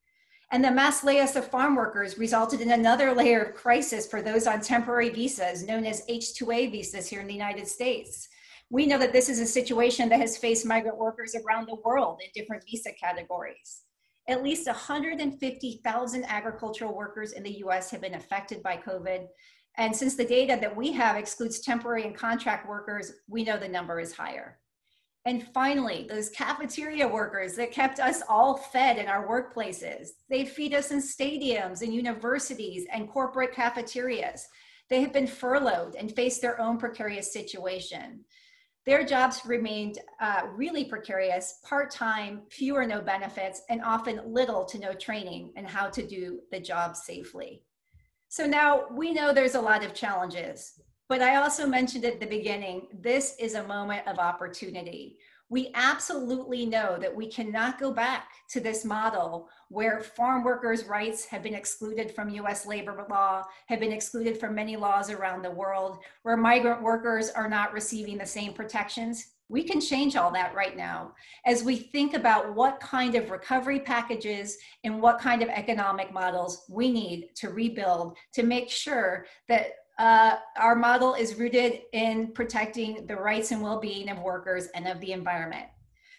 [0.51, 4.47] And the mass layoffs of farm workers resulted in another layer of crisis for those
[4.47, 8.29] on temporary visas, known as H-2A visas here in the United States.
[8.69, 12.21] We know that this is a situation that has faced migrant workers around the world
[12.23, 13.81] in different visa categories.
[14.29, 19.27] At least 150,000 agricultural workers in the US have been affected by COVID,
[19.78, 23.68] and since the data that we have excludes temporary and contract workers, we know the
[23.68, 24.60] number is higher.
[25.26, 30.74] And finally, those cafeteria workers that kept us all fed in our workplaces, they feed
[30.74, 34.48] us in stadiums and universities and corporate cafeterias.
[34.90, 38.24] They have been furloughed and faced their own precarious situation.
[38.86, 44.63] Their jobs remained uh, really precarious, part time, few or no benefits, and often little
[44.63, 47.63] to no training in how to do the job safely.
[48.38, 52.28] So now we know there's a lot of challenges, but I also mentioned at the
[52.28, 55.17] beginning, this is a moment of opportunity.
[55.50, 61.26] We absolutely know that we cannot go back to this model where farm workers' rights
[61.26, 65.50] have been excluded from US labor law, have been excluded from many laws around the
[65.50, 69.32] world, where migrant workers are not receiving the same protections.
[69.49, 71.13] We can change all that right now
[71.45, 76.65] as we think about what kind of recovery packages and what kind of economic models
[76.69, 79.67] we need to rebuild to make sure that
[79.99, 84.99] uh, our model is rooted in protecting the rights and well-being of workers and of
[84.99, 85.65] the environment.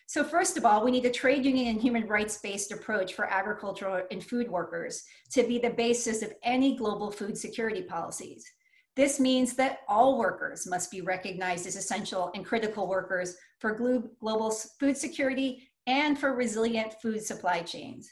[0.07, 4.03] So first of all, we need a trade union and human rights-based approach for agricultural
[4.11, 8.51] and food workers to be the basis of any global food security policies.
[8.99, 13.73] This means that all workers must be recognized as essential and critical workers for
[14.21, 18.11] global food security and for resilient food supply chains.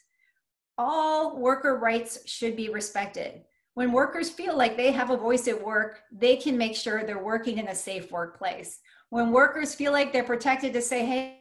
[0.79, 3.43] All worker rights should be respected.
[3.75, 7.19] When workers feel like they have a voice at work, they can make sure they're
[7.19, 8.79] working in a safe workplace.
[9.11, 11.41] When workers feel like they're protected to say, hey,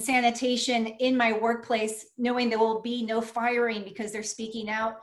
[0.00, 4.96] sanitation in my workplace, knowing there will be no firing because they're speaking out,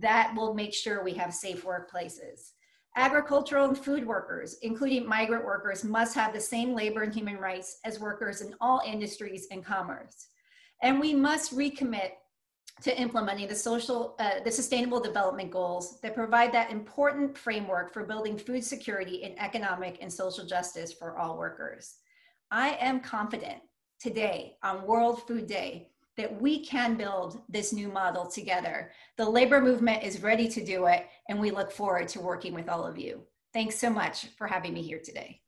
[0.00, 2.52] that will make sure we have safe workplaces.
[2.96, 7.78] Agricultural and food workers, including migrant workers, must have the same labor and human rights
[7.84, 10.28] as workers in all industries and commerce.
[10.82, 12.12] And we must recommit
[12.82, 18.04] to implementing the social, uh, the sustainable development goals that provide that important framework for
[18.04, 21.96] building food security and economic and social justice for all workers.
[22.50, 23.60] I am confident
[23.98, 28.92] today on World Food Day that we can build this new model together.
[29.16, 32.68] The labor movement is ready to do it, and we look forward to working with
[32.68, 33.22] all of you.
[33.52, 35.40] Thanks so much for having me here today.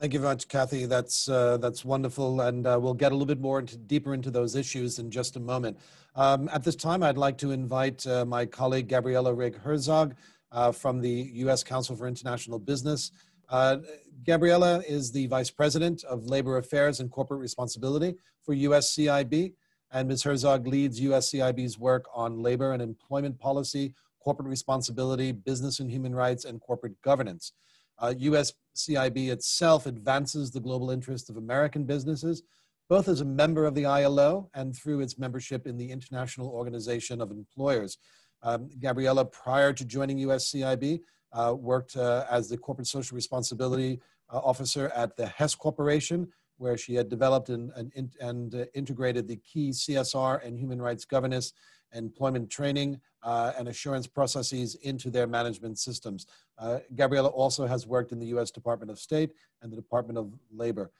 [0.00, 0.86] Thank you very much, Cathy.
[0.86, 4.30] That's uh, that's wonderful, and uh, we'll get a little bit more into, deeper into
[4.30, 5.76] those issues in just a moment.
[6.14, 10.14] Um, at this time, I'd like to invite uh, my colleague Gabriella Rigg Herzog
[10.52, 11.64] uh, from the U.S.
[11.64, 13.10] Council for International Business.
[13.48, 13.78] Uh,
[14.24, 19.54] Gabriella is the Vice President of Labor Affairs and Corporate Responsibility for USCIB,
[19.90, 20.22] and Ms.
[20.22, 26.44] Herzog leads USCIB's work on labor and employment policy, corporate responsibility, business and human rights,
[26.44, 27.52] and corporate governance.
[27.98, 32.42] Uh, USCIB itself advances the global interest of American businesses,
[32.88, 37.20] both as a member of the ILO and through its membership in the International Organization
[37.22, 37.96] of Employers.
[38.42, 41.00] Um, Gabriella, prior to joining USCIB,
[41.32, 44.00] uh, worked uh, as the corporate social responsibility
[44.32, 49.28] uh, officer at the Hess Corporation, where she had developed and, and, and uh, integrated
[49.28, 51.52] the key CSR and human rights governance,
[51.92, 56.26] employment training, uh, and assurance processes into their management systems.
[56.58, 59.30] Uh, Gabriella also has worked in the US Department of State
[59.62, 60.90] and the Department of Labor.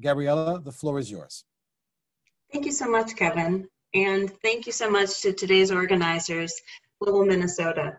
[0.00, 1.44] Gabriella, the floor is yours.
[2.50, 3.68] Thank you so much, Kevin.
[3.94, 6.54] And thank you so much to today's organizers,
[7.00, 7.98] Global Minnesota.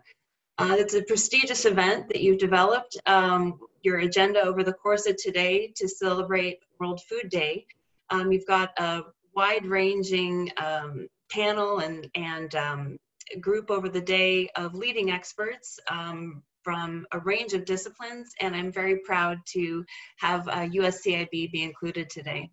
[0.58, 5.16] Uh, it's a prestigious event that you've developed um, your agenda over the course of
[5.16, 7.64] today to celebrate World Food Day.
[8.10, 9.02] Um, you've got a
[9.36, 12.98] wide-ranging um, panel and, and um,
[13.40, 18.72] group over the day of leading experts um, from a range of disciplines, and I'm
[18.72, 19.84] very proud to
[20.18, 22.50] have uh, USCIB be included today.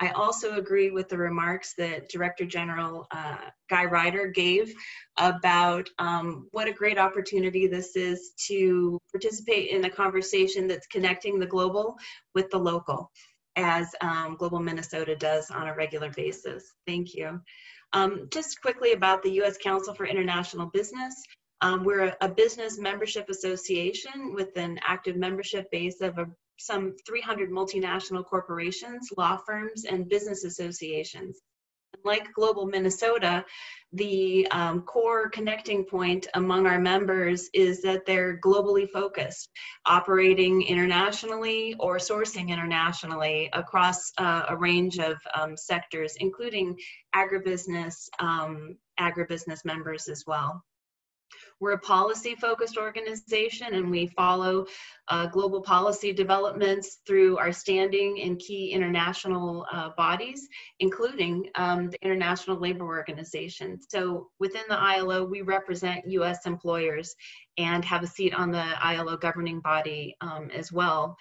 [0.00, 3.36] I also agree with the remarks that Director General uh,
[3.68, 4.72] Guy Ryder gave
[5.18, 11.38] about um, what a great opportunity this is to participate in a conversation that's connecting
[11.38, 11.96] the global
[12.34, 13.10] with the local,
[13.56, 16.74] as um, Global Minnesota does on a regular basis.
[16.86, 17.40] Thank you.
[17.92, 19.56] Um, just quickly about the U.S.
[19.56, 21.14] Council for International Business.
[21.60, 26.94] Um, we're a, a, business membership association with an active membership base of a some
[27.06, 31.40] 300 multinational corporations, law firms, and business associations.
[32.04, 33.44] Like Global Minnesota,
[33.92, 39.48] the um, core connecting point among our members is that they're globally focused,
[39.86, 46.76] operating internationally or sourcing internationally across uh, a range of um, sectors, including
[47.14, 50.62] agribusiness, um, agribusiness members as well.
[51.60, 54.66] We're a policy focused organization and we follow
[55.08, 60.48] uh, global policy developments through our standing in key international uh, bodies,
[60.80, 63.78] including um, the International Labor Organization.
[63.88, 67.14] So within the ILO, we represent US employers
[67.56, 71.16] and have a seat on the ILO governing body um, as well.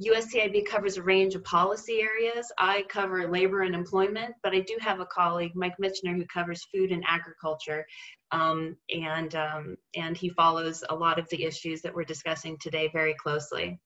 [0.00, 2.50] USCIB covers a range of policy areas.
[2.58, 6.66] I cover labor and employment, but I do have a colleague, Mike Michener, who covers
[6.72, 7.86] food and agriculture.
[8.30, 12.88] Um, and, um, and he follows a lot of the issues that we're discussing today
[12.92, 13.78] very closely.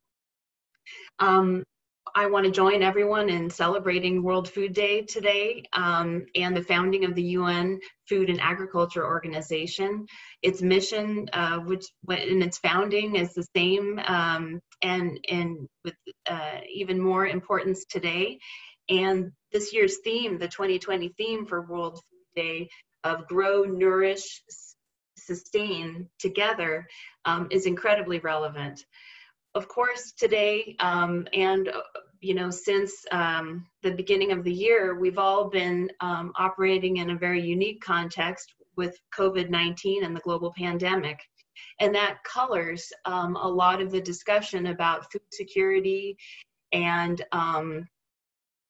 [1.18, 1.64] Um,
[2.14, 7.04] I want to join everyone in celebrating World Food Day today um, and the founding
[7.04, 10.06] of the UN Food and Agriculture Organization.
[10.42, 15.94] Its mission, uh, which in its founding, is the same um, and, and with
[16.30, 18.38] uh, even more importance today.
[18.88, 22.68] And this year's theme, the 2020 theme for World Food Day
[23.04, 24.42] of Grow, Nourish,
[25.18, 26.86] Sustain Together
[27.24, 28.84] um, is incredibly relevant
[29.56, 31.80] of course, today um, and uh,
[32.20, 37.10] you know since um, the beginning of the year, we've all been um, operating in
[37.10, 41.18] a very unique context with COVID-19 and the global pandemic,
[41.80, 46.16] and that colors um, a lot of the discussion about food security
[46.72, 47.88] and um,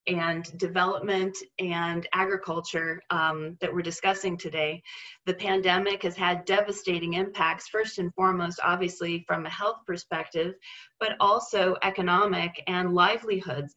[0.07, 4.83] and development and agriculture um, that we're discussing today,
[5.25, 10.55] the pandemic has had devastating impacts, first and foremost, obviously, from a health perspective,
[11.01, 13.75] but also economic and livelihoods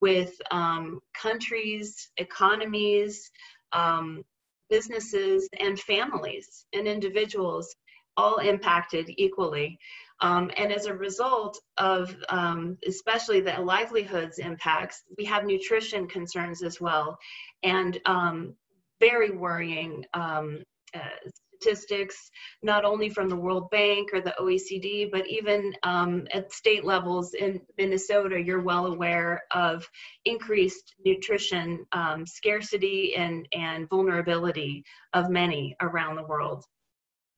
[0.00, 3.30] with um, countries, economies,
[3.72, 4.22] um,
[4.68, 7.74] businesses, and families and individuals
[8.16, 9.78] all impacted equally.
[10.20, 16.62] Um, and as a result of um, especially the livelihoods impacts, we have nutrition concerns
[16.62, 17.18] as well.
[17.62, 18.54] And um,
[19.00, 20.62] very worrying um,
[20.94, 22.30] uh, statistics,
[22.62, 27.34] not only from the World Bank or the OECD, but even um, at state levels
[27.34, 29.88] in Minnesota, you're well aware of
[30.24, 36.64] increased nutrition um, scarcity and, and vulnerability of many around the world.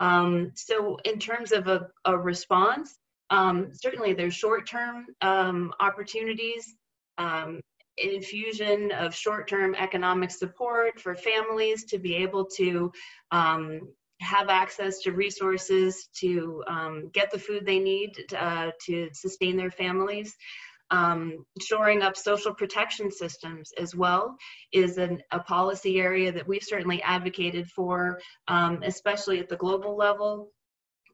[0.01, 2.97] Um, so in terms of a, a response,
[3.31, 6.75] um, certainly there's short-term um, opportunities,
[7.19, 7.61] um,
[7.97, 12.93] infusion of short-term economic support for families to be able to
[13.33, 13.81] um,
[14.21, 19.71] have access to resources to um, get the food they need uh, to sustain their
[19.71, 20.35] families
[20.91, 24.37] um, shoring up social protection systems as well
[24.73, 29.97] is an, a policy area that we've certainly advocated for, um, especially at the global
[29.97, 30.51] level.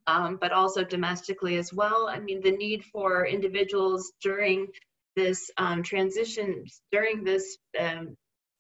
[0.06, 2.08] Um, but also domestically as well.
[2.10, 4.66] I mean, the need for individuals during
[5.16, 8.14] this um, transition, during this um,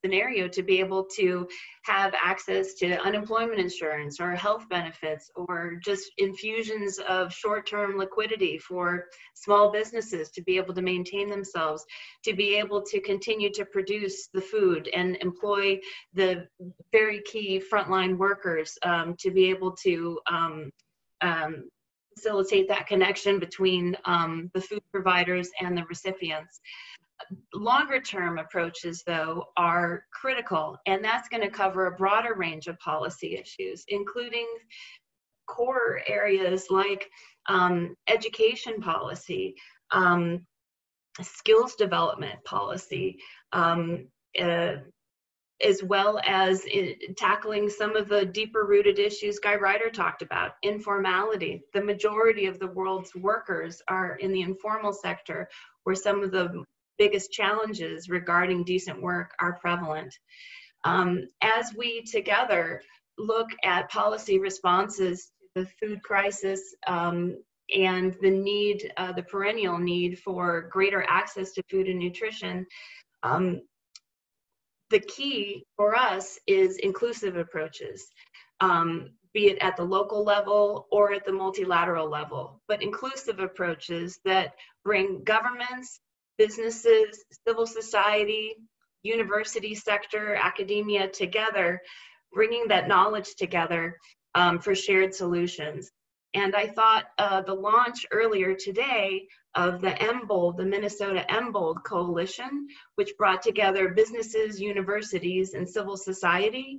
[0.04, 1.48] scenario to be able to
[1.82, 9.06] have access to unemployment insurance or health benefits or just infusions of short-term liquidity for
[9.34, 11.84] small businesses to be able to maintain themselves
[12.22, 15.80] to be able to continue to produce the food and employ
[16.12, 16.46] the
[16.92, 20.70] very key frontline workers um, to be able to um,
[21.22, 21.64] um,
[22.14, 26.60] facilitate that connection between um, the food providers and the recipients
[27.54, 32.78] longer term approaches though are critical and that's going to cover a broader range of
[32.78, 34.46] policy issues including
[35.46, 37.08] core areas like
[37.48, 39.54] um, education policy
[39.92, 40.44] um,
[41.22, 43.18] skills development policy
[43.52, 44.06] um,
[44.40, 44.76] uh,
[45.64, 46.66] as well as
[47.16, 51.62] tackling some of the deeper rooted issues Guy Ryder talked about informality.
[51.72, 55.48] The majority of the world's workers are in the informal sector,
[55.84, 56.64] where some of the
[56.98, 60.14] biggest challenges regarding decent work are prevalent.
[60.84, 62.82] Um, as we together
[63.18, 67.36] look at policy responses to the food crisis um,
[67.74, 72.66] and the need, uh, the perennial need for greater access to food and nutrition,
[73.22, 73.62] um,
[74.90, 78.06] the key for us is inclusive approaches,
[78.60, 84.20] um, be it at the local level or at the multilateral level, but inclusive approaches
[84.24, 86.00] that bring governments,
[86.38, 88.54] businesses, civil society,
[89.02, 91.80] university sector, academia together,
[92.32, 93.98] bringing that knowledge together
[94.34, 95.90] um, for shared solutions.
[96.34, 102.66] And I thought uh, the launch earlier today of the MBOLD, the Minnesota MBOLD Coalition,
[102.96, 106.78] which brought together businesses, universities, and civil society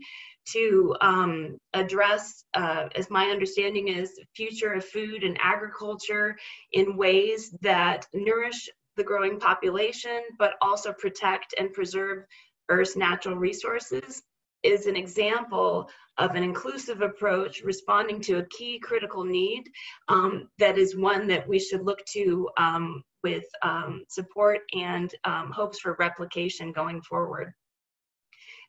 [0.52, 6.36] to um, address, uh, as my understanding is, future of food and agriculture
[6.74, 12.26] in ways that nourish the growing population, but also protect and preserve
[12.70, 14.24] Earth's natural resources
[14.64, 15.88] is an example
[16.18, 19.64] of an inclusive approach responding to a key critical need
[20.08, 25.52] um, that is one that we should look to um, with um, support and um,
[25.52, 27.52] hopes for replication going forward.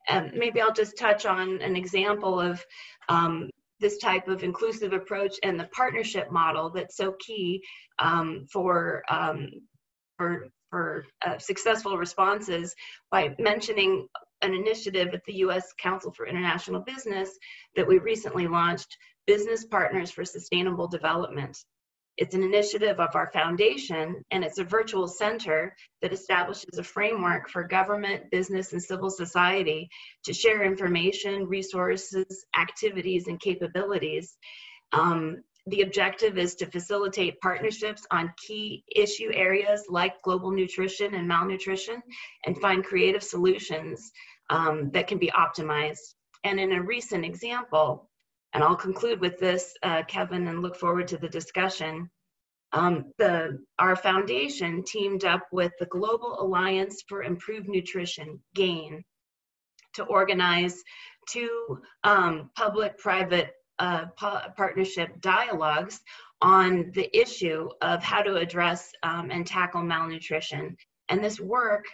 [0.09, 2.64] And maybe I'll just touch on an example of
[3.09, 3.51] um,
[3.81, 7.62] this type of inclusive approach and the partnership model that's so key
[7.99, 9.51] um, for um,
[10.17, 12.75] for, for uh, successful responses
[13.11, 14.09] by mentioning
[14.43, 15.73] an initiative at the U.S.
[15.79, 17.31] Council for International Business
[17.75, 18.97] that we recently launched,
[19.27, 21.57] Business Partners for Sustainable Development.
[22.17, 27.51] It's an initiative of our foundation, and it's a virtual center that establishes a framework
[27.51, 29.89] for government, business, and civil society
[30.25, 34.37] to share information, resources, activities, and capabilities
[34.93, 41.27] um, the objective is to facilitate partnerships on key issue areas like global nutrition and
[41.27, 42.01] malnutrition
[42.45, 44.12] and find creative solutions
[44.51, 46.14] um, that can be optimized.
[46.45, 48.09] And in a recent example,
[48.53, 52.09] and I'll conclude with this, uh, Kevin, and look forward to the discussion.
[52.73, 59.03] Um, the, our foundation teamed up with the Global Alliance for Improved Nutrition, GAIN,
[59.95, 60.83] to organize
[61.29, 64.07] two um, public-private uh,
[64.57, 66.01] partnership dialogues
[66.43, 70.77] on the issue of how to address um, and tackle malnutrition
[71.09, 71.85] And this work,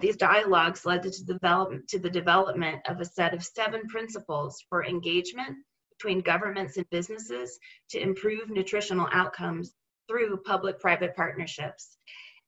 [0.00, 4.84] these dialogues led to, develop, to the development of a set of seven principles for
[4.84, 5.56] engagement
[5.90, 7.58] between governments and businesses
[7.90, 9.72] to improve nutritional outcomes
[10.08, 11.96] through public-private partnerships.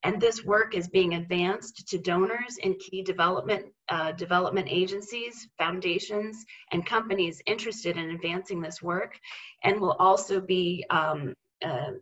[0.05, 6.45] And this work is being advanced to donors and key development, uh, development agencies, foundations,
[6.73, 9.19] and companies interested in advancing this work,
[9.65, 11.35] and will also be um,
[11.65, 11.93] uh,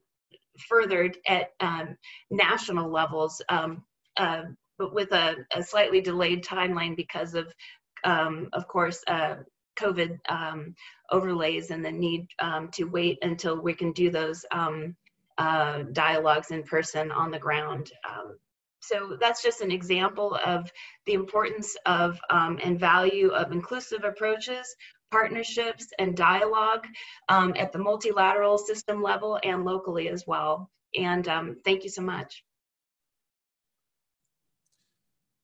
[0.68, 1.96] furthered at um,
[2.30, 3.82] national levels, um,
[4.18, 4.42] uh,
[4.78, 7.52] but with a, a, slightly delayed timeline because of,
[8.04, 9.36] um, of course, uh,
[9.78, 10.74] COVID um,
[11.10, 14.44] overlays and the need um, to wait until we can do those
[15.38, 17.90] uh, dialogues in person on the ground.
[18.08, 18.36] Um,
[18.80, 20.70] so that's just an example of
[21.06, 24.74] the importance of um, and value of inclusive approaches,
[25.10, 26.86] partnerships, and dialogue
[27.28, 30.70] um, at the multilateral system level and locally as well.
[30.94, 32.44] And um, thank you so much.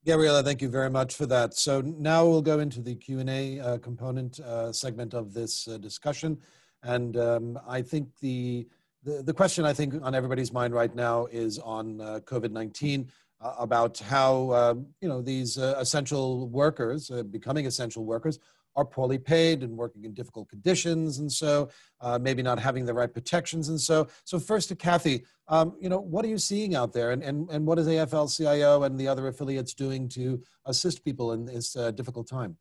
[0.05, 1.55] Gabriella, thank you very much for that.
[1.55, 6.39] So now we'll go into the Q&A uh, component uh, segment of this uh, discussion.
[6.83, 8.67] And um, I think the
[9.03, 13.09] the, the question I think on everybody's mind right now is on uh, COVID-19
[13.41, 18.39] uh, about how, um, you know, these uh, essential workers, uh, becoming essential workers,
[18.77, 21.69] are poorly paid and working in difficult conditions and so
[22.01, 25.89] uh, maybe not having the right protections and so so first to Cathy um, you
[25.89, 29.07] know what are you seeing out there and, and, and what is afl-cio and the
[29.07, 32.57] other affiliates doing to assist people in this uh, difficult time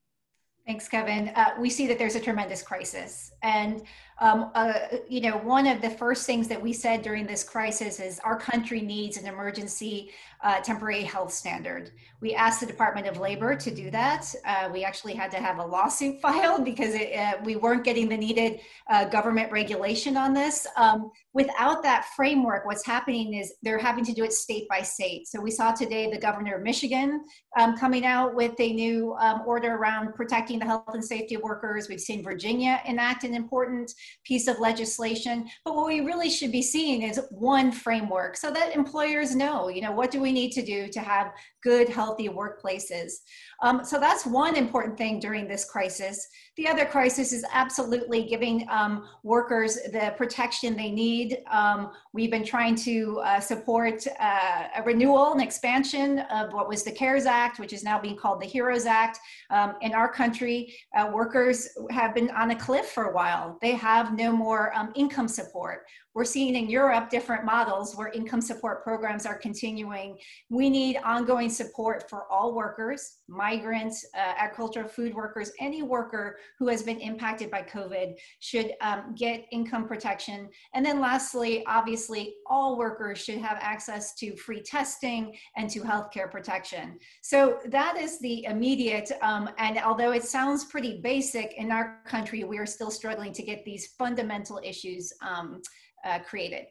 [0.68, 1.30] Thanks, Kevin.
[1.30, 3.32] Uh, we see that there's a tremendous crisis.
[3.42, 3.82] And
[4.22, 4.74] um, uh,
[5.10, 8.38] you know, one of the first things that we said during this crisis is our
[8.40, 10.12] country needs an emergency
[10.44, 11.92] uh, temporary health standard.
[12.20, 14.34] We asked the Department of Labor to do that.
[14.46, 18.10] Uh, we actually had to have a lawsuit filed because it, uh, we weren't getting
[18.10, 20.68] the needed uh, government regulation on this.
[20.78, 25.28] Um, without that framework, what's happening is they're having to do it state by state.
[25.28, 27.24] So we saw today the governor of Michigan
[27.58, 31.42] um, coming out with a new um, order around protecting the health and safety of
[31.42, 31.88] workers.
[31.90, 33.94] We've seen Virginia enact an important
[34.24, 35.48] piece of legislation.
[35.66, 39.82] But what we really should be seeing is one framework so that employers know, you
[39.82, 41.32] know, what do we need to do to have
[41.64, 43.14] good, healthy workplaces.
[43.62, 46.28] Um, so that's one important thing during this crisis.
[46.58, 51.38] The other crisis is absolutely giving um, workers the protection they need.
[51.52, 56.84] Um, we've been trying to uh, support uh, a renewal and expansion of what was
[56.84, 59.20] the CARES Act, which is now being called the HEROES Act.
[59.52, 63.60] Um, in our country, uh, workers have been on a cliff for a while.
[63.62, 65.86] They have no more um, income support.
[66.14, 70.18] We're seeing in Europe different models where income support programs are continuing.
[70.50, 76.68] We need ongoing support for all workers, migrants, uh, agricultural food workers, any worker who
[76.68, 80.50] has been impacted by COVID should um, get income protection.
[80.74, 86.30] And then lastly, obviously, all workers should have access to free testing and to healthcare
[86.30, 87.00] protection.
[87.22, 92.44] So that is the immediate, um, and although it sounds pretty basic in our country,
[92.44, 95.62] we are still struggling to get these fundamental issues um,
[96.04, 96.68] uh, created.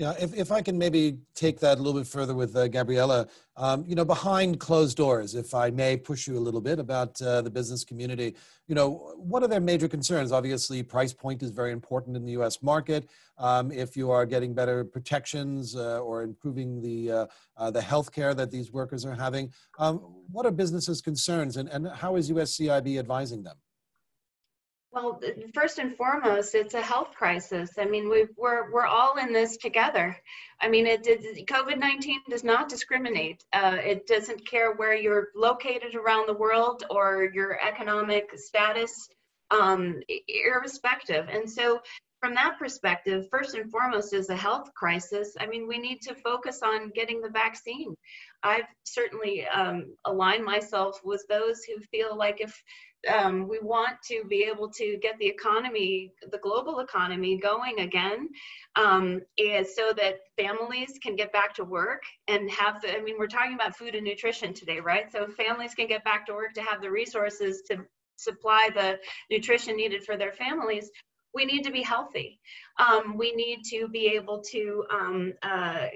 [0.00, 3.28] Yeah, if, if I can maybe take that a little bit further with uh, Gabriella,
[3.58, 7.20] um, you know, behind closed doors, if I may push you a little bit about
[7.20, 8.34] uh, the business community,
[8.66, 10.32] you know, what are their major concerns?
[10.32, 12.62] Obviously, price point is very important in the U.S.
[12.62, 13.10] market.
[13.36, 17.26] Um, if you are getting better protections uh, or improving the uh,
[17.58, 19.96] uh, the health care that these workers are having, um,
[20.32, 23.56] what are businesses' concerns, and, and how is USCIB advising them?
[24.92, 25.20] Well,
[25.54, 27.70] first and foremost, it's a health crisis.
[27.78, 30.16] I mean, we we're we're all in this together.
[30.60, 33.44] I mean, it, it COVID nineteen does not discriminate.
[33.52, 39.08] Uh, it doesn't care where you're located around the world or your economic status,
[39.52, 41.28] um, irrespective.
[41.28, 41.80] And so,
[42.20, 45.36] from that perspective, first and foremost is a health crisis.
[45.38, 47.94] I mean, we need to focus on getting the vaccine.
[48.42, 52.60] I've certainly um, aligned myself with those who feel like if
[53.08, 58.28] um, we want to be able to get the economy, the global economy going again,
[58.76, 63.16] um, is so that families can get back to work and have the, I mean,
[63.18, 65.10] we're talking about food and nutrition today, right?
[65.10, 67.78] So families can get back to work to have the resources to
[68.16, 68.98] supply the
[69.30, 70.90] nutrition needed for their families.
[71.32, 72.40] We need to be healthy.
[72.78, 75.86] Um, we need to be able to um, uh,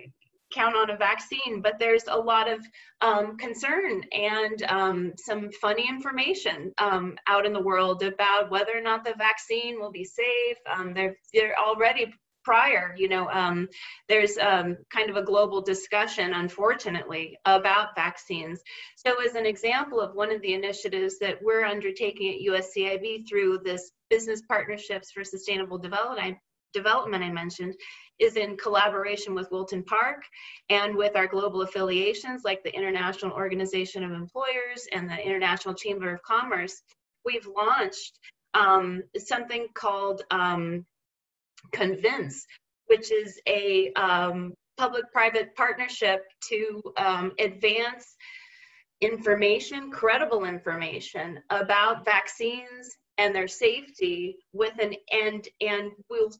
[0.55, 2.61] count on a vaccine, but there's a lot of
[3.00, 8.82] um, concern and um, some funny information um, out in the world about whether or
[8.82, 10.57] not the vaccine will be safe.
[10.72, 12.12] Um, they're, they're already
[12.44, 13.68] prior, you know, um,
[14.09, 18.61] there's um, kind of a global discussion, unfortunately, about vaccines.
[18.96, 23.61] So as an example of one of the initiatives that we're undertaking at USCIB through
[23.64, 26.36] this business partnerships for sustainable development,
[26.74, 27.74] development I mentioned
[28.18, 30.22] is in collaboration with Wilton Park
[30.70, 36.14] and with our global affiliations like the International Organization of Employers and the International Chamber
[36.14, 36.82] of Commerce.
[37.24, 38.18] We've launched
[38.54, 40.84] um, something called um,
[41.72, 42.44] Convince,
[42.86, 48.16] which is a um, public-private partnership to um, advance
[49.00, 56.30] information, credible information about vaccines and their safety with an end and we'll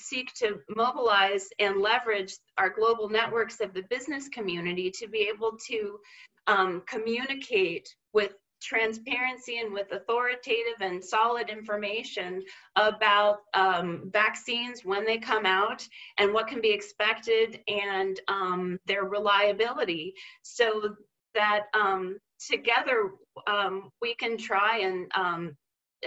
[0.00, 5.56] seek to mobilize and leverage our global networks of the business community to be able
[5.68, 5.98] to
[6.46, 8.32] um, communicate with
[8.62, 12.42] transparency and with authoritative and solid information
[12.76, 15.86] about um, vaccines when they come out
[16.18, 20.14] and what can be expected and um, their reliability.
[20.42, 20.94] So
[21.34, 23.12] that um, together
[23.46, 25.56] um, we can try and um,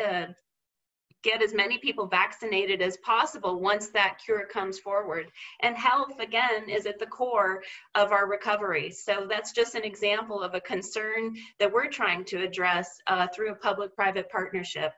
[0.04, 0.26] uh,
[1.24, 5.32] get as many people vaccinated as possible once that cure comes forward.
[5.62, 7.64] And health, again, is at the core
[7.96, 8.92] of our recovery.
[8.92, 13.52] So that's just an example of a concern that we're trying to address uh, through
[13.52, 14.92] a public private partnership.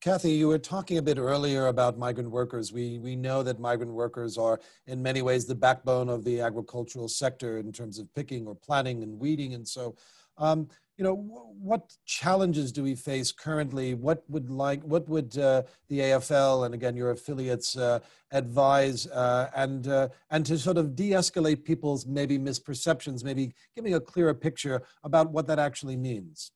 [0.00, 2.72] Cathy, you were talking a bit earlier about migrant workers.
[2.72, 7.06] We, we know that migrant workers are in many ways the backbone of the agricultural
[7.06, 9.54] sector in terms of picking or planting and weeding.
[9.54, 9.94] And so,
[10.38, 10.66] um,
[11.02, 11.16] you know,
[11.60, 13.94] what challenges do we face currently?
[13.94, 17.98] What would like, what would uh, the AFL and again your affiliates uh,
[18.30, 24.00] advise uh, and uh, and to sort of de-escalate people's maybe misperceptions, maybe giving a
[24.00, 26.52] clearer picture about what that actually means?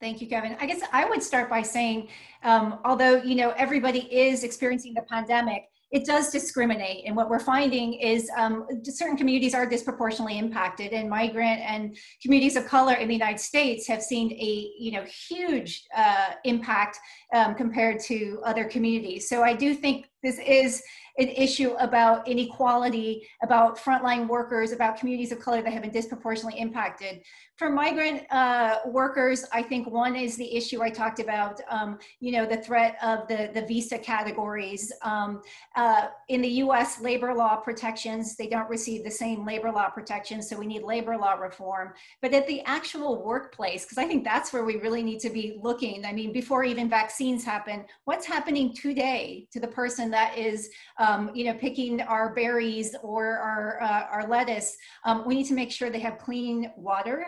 [0.00, 0.56] Thank you, Kevin.
[0.60, 2.08] I guess I would start by saying,
[2.42, 7.04] um, although you know everybody is experiencing the pandemic, it does discriminate.
[7.06, 12.56] And what we're finding is um, certain communities are disproportionately impacted, and migrant and communities
[12.56, 16.98] of color in the United States have seen a you know huge uh, impact
[17.32, 19.28] um, compared to other communities.
[19.28, 20.82] So I do think this is
[21.18, 26.60] an issue about inequality, about frontline workers, about communities of color that have been disproportionately
[26.60, 27.20] impacted.
[27.56, 32.30] For migrant uh, workers, I think one is the issue I talked about, um, you
[32.30, 34.92] know, the threat of the, the visa categories.
[35.02, 35.42] Um,
[35.74, 40.48] uh, in the US, labor law protections, they don't receive the same labor law protections,
[40.48, 41.94] so we need labor law reform.
[42.22, 45.58] But at the actual workplace, because I think that's where we really need to be
[45.60, 50.70] looking, I mean, before even vaccines happen, what's happening today to the person that is
[50.98, 55.54] um, you know, picking our berries or our, uh, our lettuce, um, we need to
[55.54, 57.26] make sure they have clean water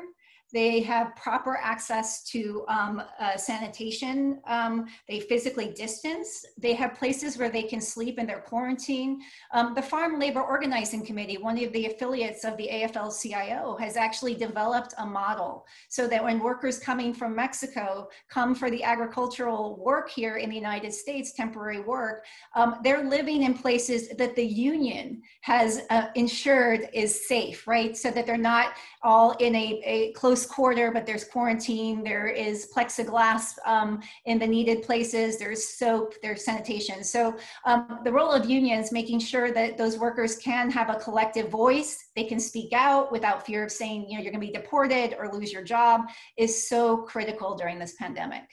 [0.52, 4.40] they have proper access to um, uh, sanitation.
[4.46, 6.44] Um, they physically distance.
[6.58, 9.20] They have places where they can sleep in their quarantine.
[9.52, 14.34] Um, the Farm Labor Organizing Committee, one of the affiliates of the AFL-CIO, has actually
[14.34, 20.10] developed a model so that when workers coming from Mexico come for the agricultural work
[20.10, 22.24] here in the United States, temporary work,
[22.54, 27.96] um, they're living in places that the union has uh, ensured is safe, right?
[27.96, 32.68] So that they're not all in a, a close quarter, but there's quarantine, there is
[32.74, 37.02] plexiglass um, in the needed places, there's soap, there's sanitation.
[37.04, 41.48] So um, the role of unions, making sure that those workers can have a collective
[41.48, 45.14] voice, they can speak out without fear of saying, you know, you're gonna be deported
[45.18, 46.02] or lose your job,
[46.36, 48.48] is so critical during this pandemic.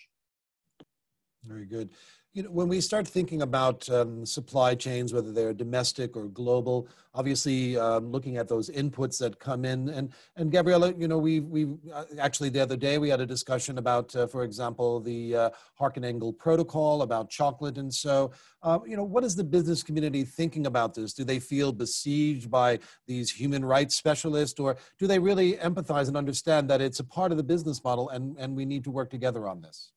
[1.44, 1.90] Very good
[2.38, 6.88] you know, when we start thinking about um, supply chains, whether they're domestic or global,
[7.16, 11.40] obviously um, looking at those inputs that come in, and and Gabriella, you know, we
[11.40, 15.36] we uh, actually the other day we had a discussion about, uh, for example, the
[15.36, 18.30] uh, Harkin-Engel protocol about chocolate, and so
[18.62, 21.14] uh, you know, what is the business community thinking about this?
[21.14, 22.78] Do they feel besieged by
[23.08, 27.32] these human rights specialists, or do they really empathize and understand that it's a part
[27.32, 29.92] of the business model, and and we need to work together on this?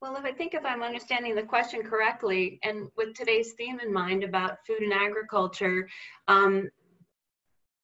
[0.00, 3.92] Well, if I think if I'm understanding the question correctly, and with today's theme in
[3.92, 5.88] mind about food and agriculture,
[6.28, 6.70] um,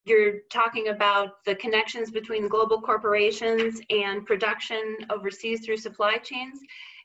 [0.04, 6.60] you're talking about the connections between global corporations and production overseas through supply chains.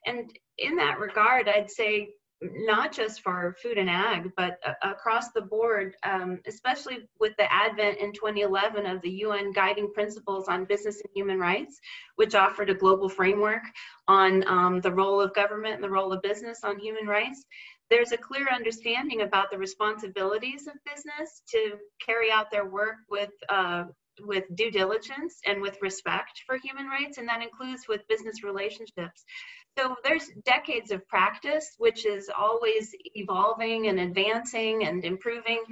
[0.06, 2.10] And in that regard, I'd say
[2.42, 8.00] not just for food and ag, but across the board, um, especially with the advent
[8.00, 11.80] in 2011 of the UN Guiding Principles on Business and Human Rights,
[12.16, 13.64] which offered a global framework
[14.08, 17.44] on um, the role of government and the role of business on human rights.
[17.90, 23.32] There's a clear understanding about the responsibilities of business to carry out their work with
[23.50, 23.86] uh,
[24.22, 29.24] with due diligence and with respect for human rights, and that includes with business relationships.
[29.80, 35.64] So there's decades of practice, which is always evolving and advancing and improving,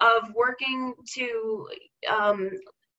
[0.00, 1.68] of working to
[2.08, 2.50] um,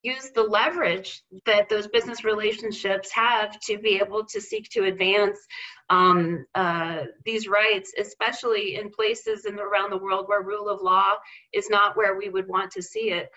[0.04, 5.40] use the leverage that those business relationships have to be able to seek to advance
[5.90, 11.14] um, uh, these rights, especially in places in around the world where rule of law
[11.54, 13.30] is not where we would want to see it.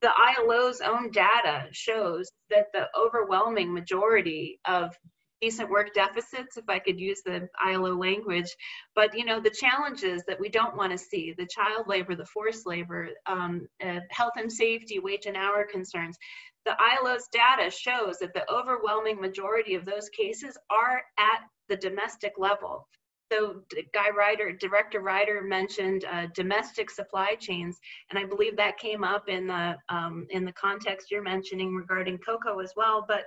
[0.00, 4.94] The ILO's own data shows that the overwhelming majority of
[5.40, 8.54] decent work deficits, if I could use the ILO language.
[8.94, 12.26] But you know, the challenges that we don't want to see, the child labor, the
[12.26, 16.16] forced labor, um, uh, health and safety, wage and hour concerns,
[16.64, 22.34] the ILO's data shows that the overwhelming majority of those cases are at the domestic
[22.38, 22.88] level.
[23.32, 23.62] So
[23.92, 27.78] Guy Ryder, Director Ryder mentioned uh, domestic supply chains,
[28.10, 32.18] and I believe that came up in the um, in the context you're mentioning regarding
[32.18, 33.04] cocoa as well.
[33.08, 33.24] But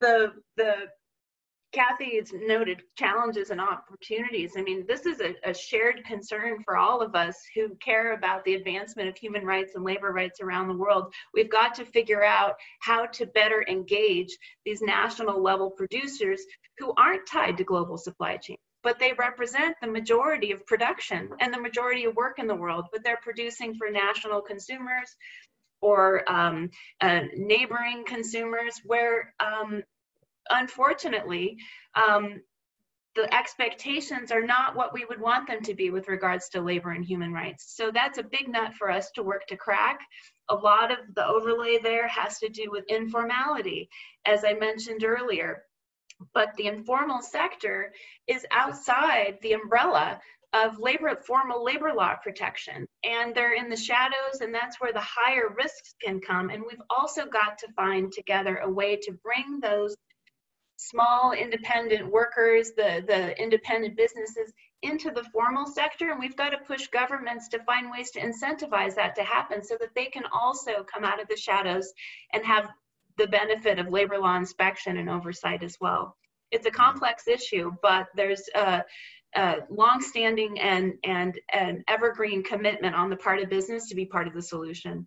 [0.00, 0.88] the the
[1.72, 4.52] Cathy has noted challenges and opportunities.
[4.56, 8.44] I mean, this is a, a, shared concern for all of us who care about
[8.44, 11.14] the advancement of human rights and labor rights around the world.
[11.32, 16.42] We've got to figure out how to better engage these national level producers
[16.78, 18.58] who aren't tied to global supply chains.
[18.82, 22.86] But they represent the majority of production and the majority of work in the world,
[22.92, 25.16] but they're producing for national consumers
[25.80, 26.70] or um,
[27.00, 29.82] uh, neighboring consumers where um,
[30.50, 31.56] unfortunately,
[31.94, 32.40] um,
[33.14, 36.92] the expectations are not what we would want them to be with regards to labor
[36.92, 37.76] and human rights.
[37.76, 40.00] So that's a big nut for us to work to crack.
[40.48, 43.88] A lot of the overlay there has to do with informality,
[44.24, 45.62] as I mentioned earlier.
[46.32, 47.92] But the informal sector
[48.26, 50.20] is outside the umbrella
[50.52, 55.00] of labor formal labor law protection and they're in the shadows and that's where the
[55.00, 59.60] higher risks can come and we've also got to find together a way to bring
[59.60, 59.96] those
[60.90, 64.52] small independent workers, the, the independent businesses
[64.82, 66.10] into the formal sector.
[66.10, 69.76] And we've got to push governments to find ways to incentivize that to happen so
[69.80, 71.92] that they can also come out of the shadows
[72.32, 72.68] and have
[73.16, 76.16] the benefit of labor law inspection and oversight as well.
[76.50, 78.82] It's a complex issue, but there's a,
[79.36, 84.26] a longstanding and, and an evergreen commitment on the part of business to be part
[84.26, 85.06] of the solution.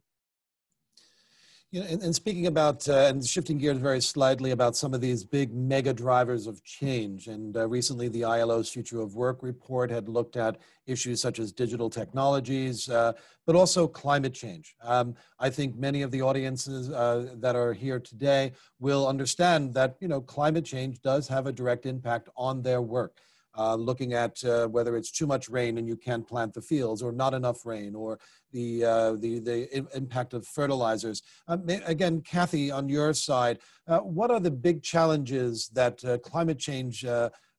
[1.75, 5.01] You know, and, and speaking about uh, and shifting gears very slightly about some of
[5.01, 9.91] these big mega drivers of change, and uh, recently the ILO's Future of Work report
[9.91, 10.55] had looked at
[10.87, 13.11] issues such as digital technologies, uh,
[13.45, 14.73] but also climate change.
[14.83, 19.97] Um, I think many of the audiences uh, that are here today will understand that
[19.99, 23.19] you know climate change does have a direct impact on their work
[23.57, 27.01] uh, looking at uh, whether it's too much rain and you can't plant the fields,
[27.01, 28.19] or not enough rain, or
[28.51, 31.21] the uh, the the impact of fertilizers.
[31.47, 36.59] Um, again, Cathy, on your side, uh, what are the big challenges that uh, climate
[36.59, 37.05] change?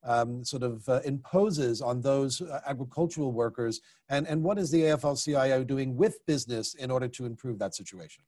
[0.05, 5.97] Um, sort of imposes on those agricultural workers, and, and what is the AFL-CIO doing
[5.97, 8.23] with business in order to improve that situation?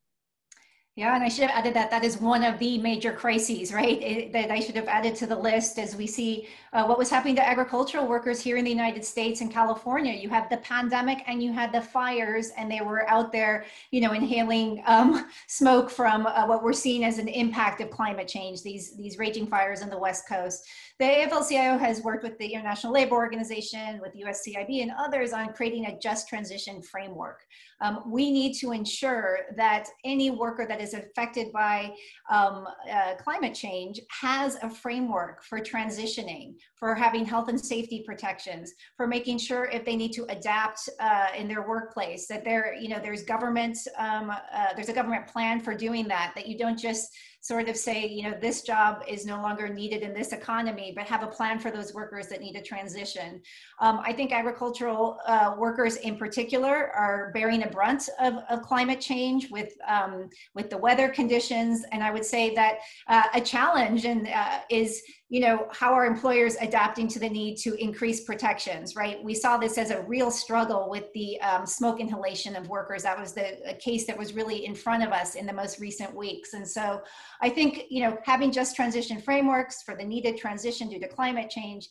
[0.99, 4.03] Yeah, and I should have added that that is one of the major crises, right?
[4.03, 7.09] It, that I should have added to the list as we see uh, what was
[7.09, 10.13] happening to agricultural workers here in the United States and California.
[10.13, 14.01] You have the pandemic and you had the fires, and they were out there, you
[14.01, 18.65] know, inhaling um, smoke from uh, what we're seeing as an impact of climate change.
[18.65, 20.67] These these raging fires on the West Coast.
[20.99, 25.87] The AFL-CIO has worked with the International Labor Organization, with USCIB, and others on creating
[25.87, 27.45] a just transition framework.
[27.81, 31.95] Um, we need to ensure that any worker that is affected by
[32.29, 38.73] um, uh, climate change has a framework for transitioning, for having health and safety protections,
[38.97, 42.89] for making sure if they need to adapt uh, in their workplace, that there, you
[42.89, 46.79] know, there's government, um, uh, there's a government plan for doing that, that you don't
[46.79, 47.17] just
[47.49, 51.05] sort of say, you know, this job is no longer needed in this economy, but
[51.07, 53.41] have a plan for those workers that need a transition.
[53.81, 56.75] Um, I think agricultural uh, workers in particular
[57.05, 61.87] are bearing a brunt of, of climate change with, um, with the weather conditions.
[61.91, 62.75] And I would say that
[63.09, 67.57] uh, a challenge and uh, is you know, how are employers adapting to the need
[67.57, 69.23] to increase protections, right?
[69.23, 73.03] We saw this as a real struggle with the um, smoke inhalation of workers.
[73.03, 76.15] That was the case that was really in front of us in the most recent
[76.15, 76.55] weeks.
[76.55, 77.03] And so
[77.43, 81.51] I think, you know, having just transition frameworks for the needed transition due to climate
[81.51, 81.91] change,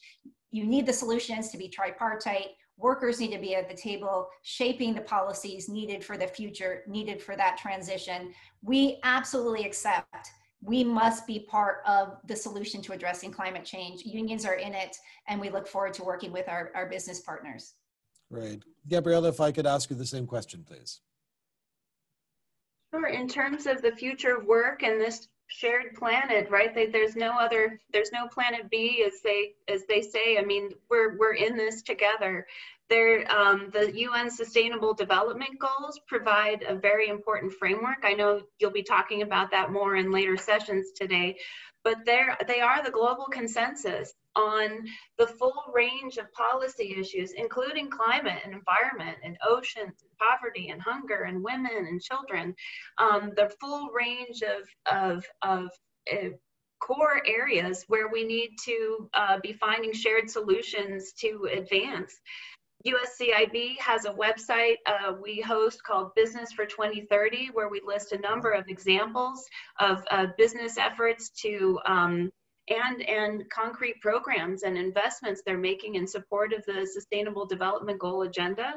[0.50, 2.56] you need the solutions to be tripartite.
[2.78, 7.22] Workers need to be at the table shaping the policies needed for the future, needed
[7.22, 8.34] for that transition.
[8.64, 10.32] We absolutely accept
[10.62, 14.04] we must be part of the solution to addressing climate change.
[14.04, 14.98] Unions are in it,
[15.28, 17.76] and we look forward to working with our, our business partners.
[18.32, 18.64] Great.
[18.90, 21.02] Gabriella, if I could ask you the same question, please.
[22.94, 23.08] Sure.
[23.08, 26.74] In terms of the future of work and this shared planet, right?
[26.74, 30.38] They, there's no other, there's no planet B, as they as they say.
[30.38, 32.46] I mean, we're we're in this together.
[32.90, 38.00] There, um, the UN Sustainable Development Goals provide a very important framework.
[38.04, 41.38] I know you'll be talking about that more in later sessions today,
[41.84, 44.86] but they are the global consensus on
[45.18, 50.82] the full range of policy issues, including climate and environment and oceans, and poverty and
[50.82, 52.56] hunger and women and children,
[53.00, 55.70] um, the full range of, of, of
[56.12, 56.30] uh,
[56.80, 62.20] core areas where we need to uh, be finding shared solutions to advance.
[62.86, 68.20] USCIB has a website uh, we host called Business for 2030, where we list a
[68.20, 69.44] number of examples
[69.80, 72.30] of uh, business efforts to um,
[72.70, 78.24] and and concrete programs and investments they're making in support of the Sustainable Development Goal
[78.24, 78.76] agenda.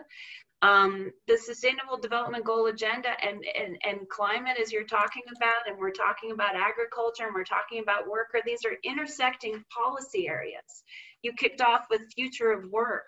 [0.63, 5.79] Um, the Sustainable Development Goal agenda and, and, and climate, as you're talking about, and
[5.79, 10.85] we're talking about agriculture and we're talking about worker, these are intersecting policy areas.
[11.23, 13.07] You kicked off with future of work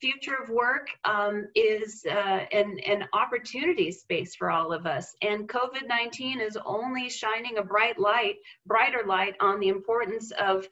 [0.00, 5.14] future of work um, is uh, an, an opportunity space for all of us.
[5.22, 8.36] And COVID-19 is only shining a bright light,
[8.66, 10.66] brighter light on the importance of,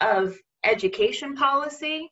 [0.00, 2.10] of education policy,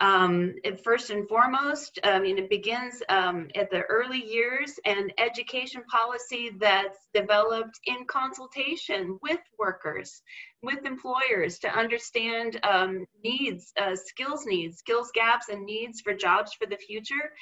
[0.00, 5.82] um, first and foremost, I mean, it begins um, at the early years and education
[5.84, 10.22] policy that's developed in consultation with workers,
[10.62, 16.54] with employers to understand um, needs, uh, skills needs, skills gaps and needs for jobs
[16.54, 17.32] for the future.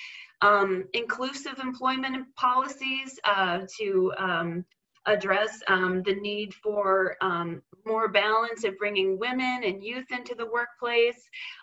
[0.40, 4.64] Um, inclusive employment policies uh, to um,
[5.08, 10.46] address um, the need for um, more balance of bringing women and youth into the
[10.46, 11.20] workplace,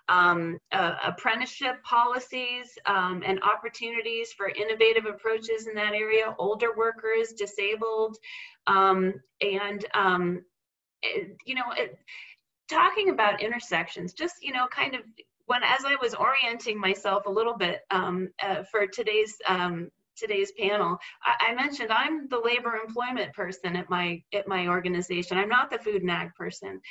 [0.09, 7.33] um, uh, apprenticeship policies um, and opportunities for innovative approaches in that area, older workers,
[7.33, 8.17] disabled,
[8.67, 10.43] um, and um,
[11.03, 11.97] it, you know, it,
[12.69, 15.01] talking about intersections, just you know, kind of
[15.45, 20.51] when as I was orienting myself a little bit um, uh, for today's um, today's
[20.51, 20.97] panel.
[21.23, 25.37] I, I, mentioned I'm the labor employment person at my at my organization.
[25.37, 26.81] I'm not the food and ag person,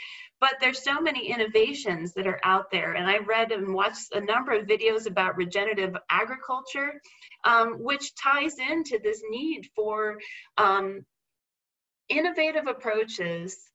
[0.41, 2.93] but there's so many innovations that are out there.
[2.93, 7.01] And I read and watched a number of videos about regenerative agriculture,
[7.45, 10.19] um, which ties into this need for
[10.59, 11.05] um,
[12.09, 13.71] innovative approaches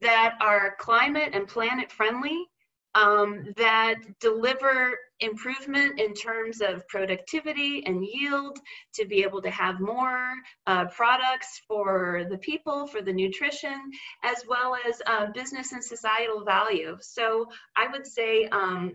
[0.00, 2.46] that are climate and planet friendly
[2.94, 8.58] um, that deliver improvement in terms of productivity and yield
[8.92, 10.32] to be able to have more
[10.66, 13.90] uh, products for the people, for the nutrition,
[14.22, 16.96] as well as uh, business and societal value.
[17.00, 18.94] So I would say um,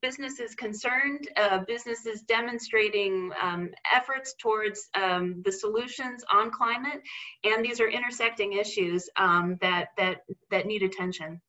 [0.00, 7.02] businesses concerned, uh, businesses demonstrating um, efforts towards um, the solutions on climate,
[7.44, 11.40] and these are intersecting issues um, that, that, that need attention.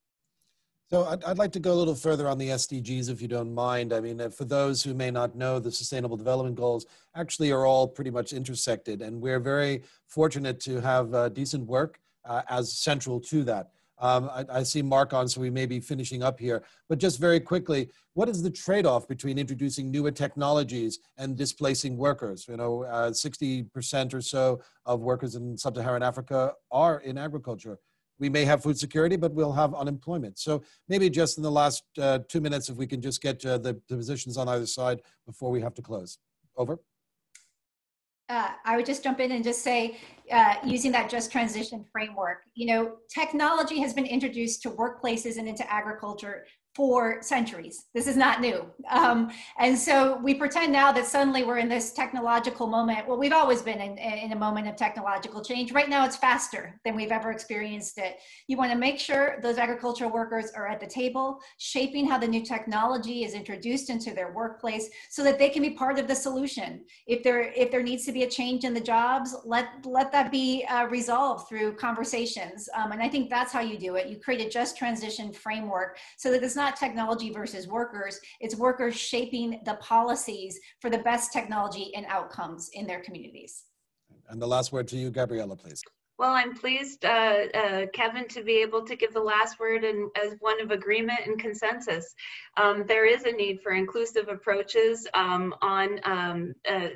[0.90, 3.54] So I'd, I'd, like to go a little further on the SDGs, if you don't
[3.54, 3.92] mind.
[3.92, 7.66] I mean, uh, for those who may not know, the Sustainable Development Goals actually are
[7.66, 12.72] all pretty much intersected, and we're very fortunate to have uh, decent work uh, as
[12.72, 13.72] central to that.
[14.00, 16.64] Um, I, I, see Mark on, so we may be finishing up here.
[16.88, 22.48] But just very quickly, what is the trade-off between introducing newer technologies and displacing workers?
[22.48, 27.80] You know, 60% uh, or so of workers in sub-Saharan Africa are in agriculture
[28.20, 30.40] we may have food security, but we'll have unemployment.
[30.40, 33.58] So maybe just in the last uh, two minutes, if we can just get uh,
[33.58, 36.18] the, the positions on either side before we have to close.
[36.56, 36.80] Over.
[38.30, 39.98] Uh, I would just jump in and just say,
[40.32, 45.48] uh, using that just transition framework, you know, technology has been introduced to workplaces and
[45.48, 46.46] into agriculture
[46.78, 47.86] for centuries.
[47.96, 48.64] This is not new.
[48.92, 53.08] Um, and so we pretend now that suddenly we're in this technological moment.
[53.08, 55.72] Well, we've always been in, in a moment of technological change.
[55.72, 58.20] Right now, it's faster than we've ever experienced it.
[58.48, 62.28] You want to make sure those agricultural workers are at the table, shaping how the
[62.28, 66.16] new technology is introduced into their workplace so that they can be part of the
[66.16, 66.86] solution.
[67.08, 70.32] If there, if there needs to be a change in the jobs, let, let that
[70.32, 72.70] be uh, resolved through conversations.
[72.78, 74.06] Um, and I think that's how you do it.
[74.10, 78.56] You create a just transition framework so that it's not not technology versus workers, it's
[78.56, 83.64] workers shaping the policies for the best technology and outcomes in their communities.
[84.30, 85.82] And the last word to you, Gabriella, please.
[86.20, 90.10] Well, I'm pleased, uh, uh, Kevin, to be able to give the last word and
[90.22, 92.14] as one of agreement and consensus.
[92.58, 96.90] Um, there is a need for inclusive approaches um, on um, uh,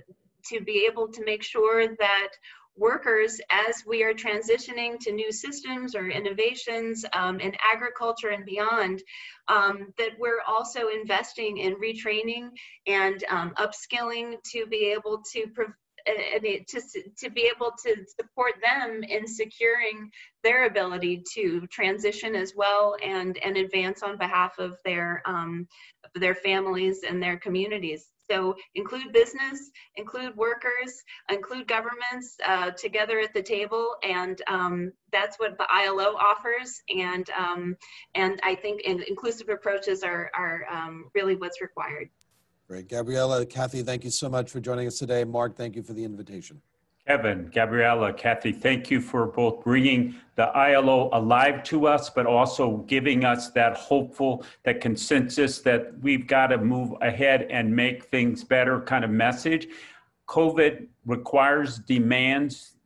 [0.47, 2.29] to be able to make sure that
[2.77, 9.01] workers as we are transitioning to new systems or innovations um, in agriculture and beyond,
[9.47, 12.49] um, that we're also investing in retraining
[12.87, 15.45] and um, upskilling to be able to
[16.05, 16.81] and to,
[17.17, 20.09] to be able to support them in securing
[20.43, 25.67] their ability to transition as well and, and advance on behalf of their, um,
[26.15, 28.07] their families and their communities.
[28.31, 35.37] So include business, include workers, include governments uh, together at the table, and um, that's
[35.37, 36.81] what the ILO offers.
[36.95, 37.75] And um,
[38.15, 42.09] and I think in inclusive approaches are are um, really what's required.
[42.69, 45.25] Great, Gabriella, Cathy, thank you so much for joining us today.
[45.25, 46.61] Mark, thank you for the invitation.
[47.07, 52.77] Kevin, Gabriella, Cathy, thank you for both bringing the ILO alive to us, but also
[52.87, 58.43] giving us that hopeful, that consensus that we've got to move ahead and make things
[58.43, 59.67] better kind of message.
[60.27, 62.77] COVID requires demands.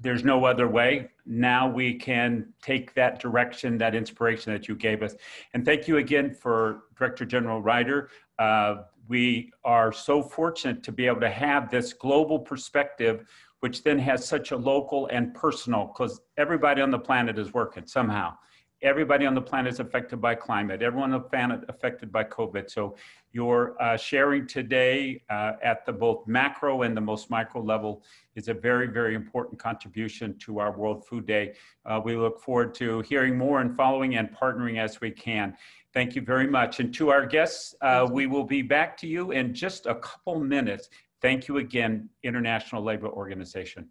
[0.00, 1.08] There's no other way.
[1.24, 5.14] Now we can take that direction, that inspiration that you gave us.
[5.54, 8.10] And thank you again for Director General Ryder.
[8.38, 13.26] Uh, we are so fortunate to be able to have this global perspective
[13.62, 17.86] which then has such a local and personal, because everybody on the planet is working
[17.86, 18.36] somehow.
[18.82, 20.82] Everybody on the planet is affected by climate.
[20.82, 22.68] Everyone on the planet affected by COVID.
[22.68, 22.96] So
[23.30, 28.02] your uh, sharing today uh, at the both macro and the most micro level
[28.34, 31.54] is a very, very important contribution to our World Food Day.
[31.86, 35.56] Uh, we look forward to hearing more and following and partnering as we can.
[35.94, 36.80] Thank you very much.
[36.80, 40.40] And to our guests, uh, we will be back to you in just a couple
[40.40, 40.88] minutes.
[41.22, 43.88] Thank you again, International Labour Organization.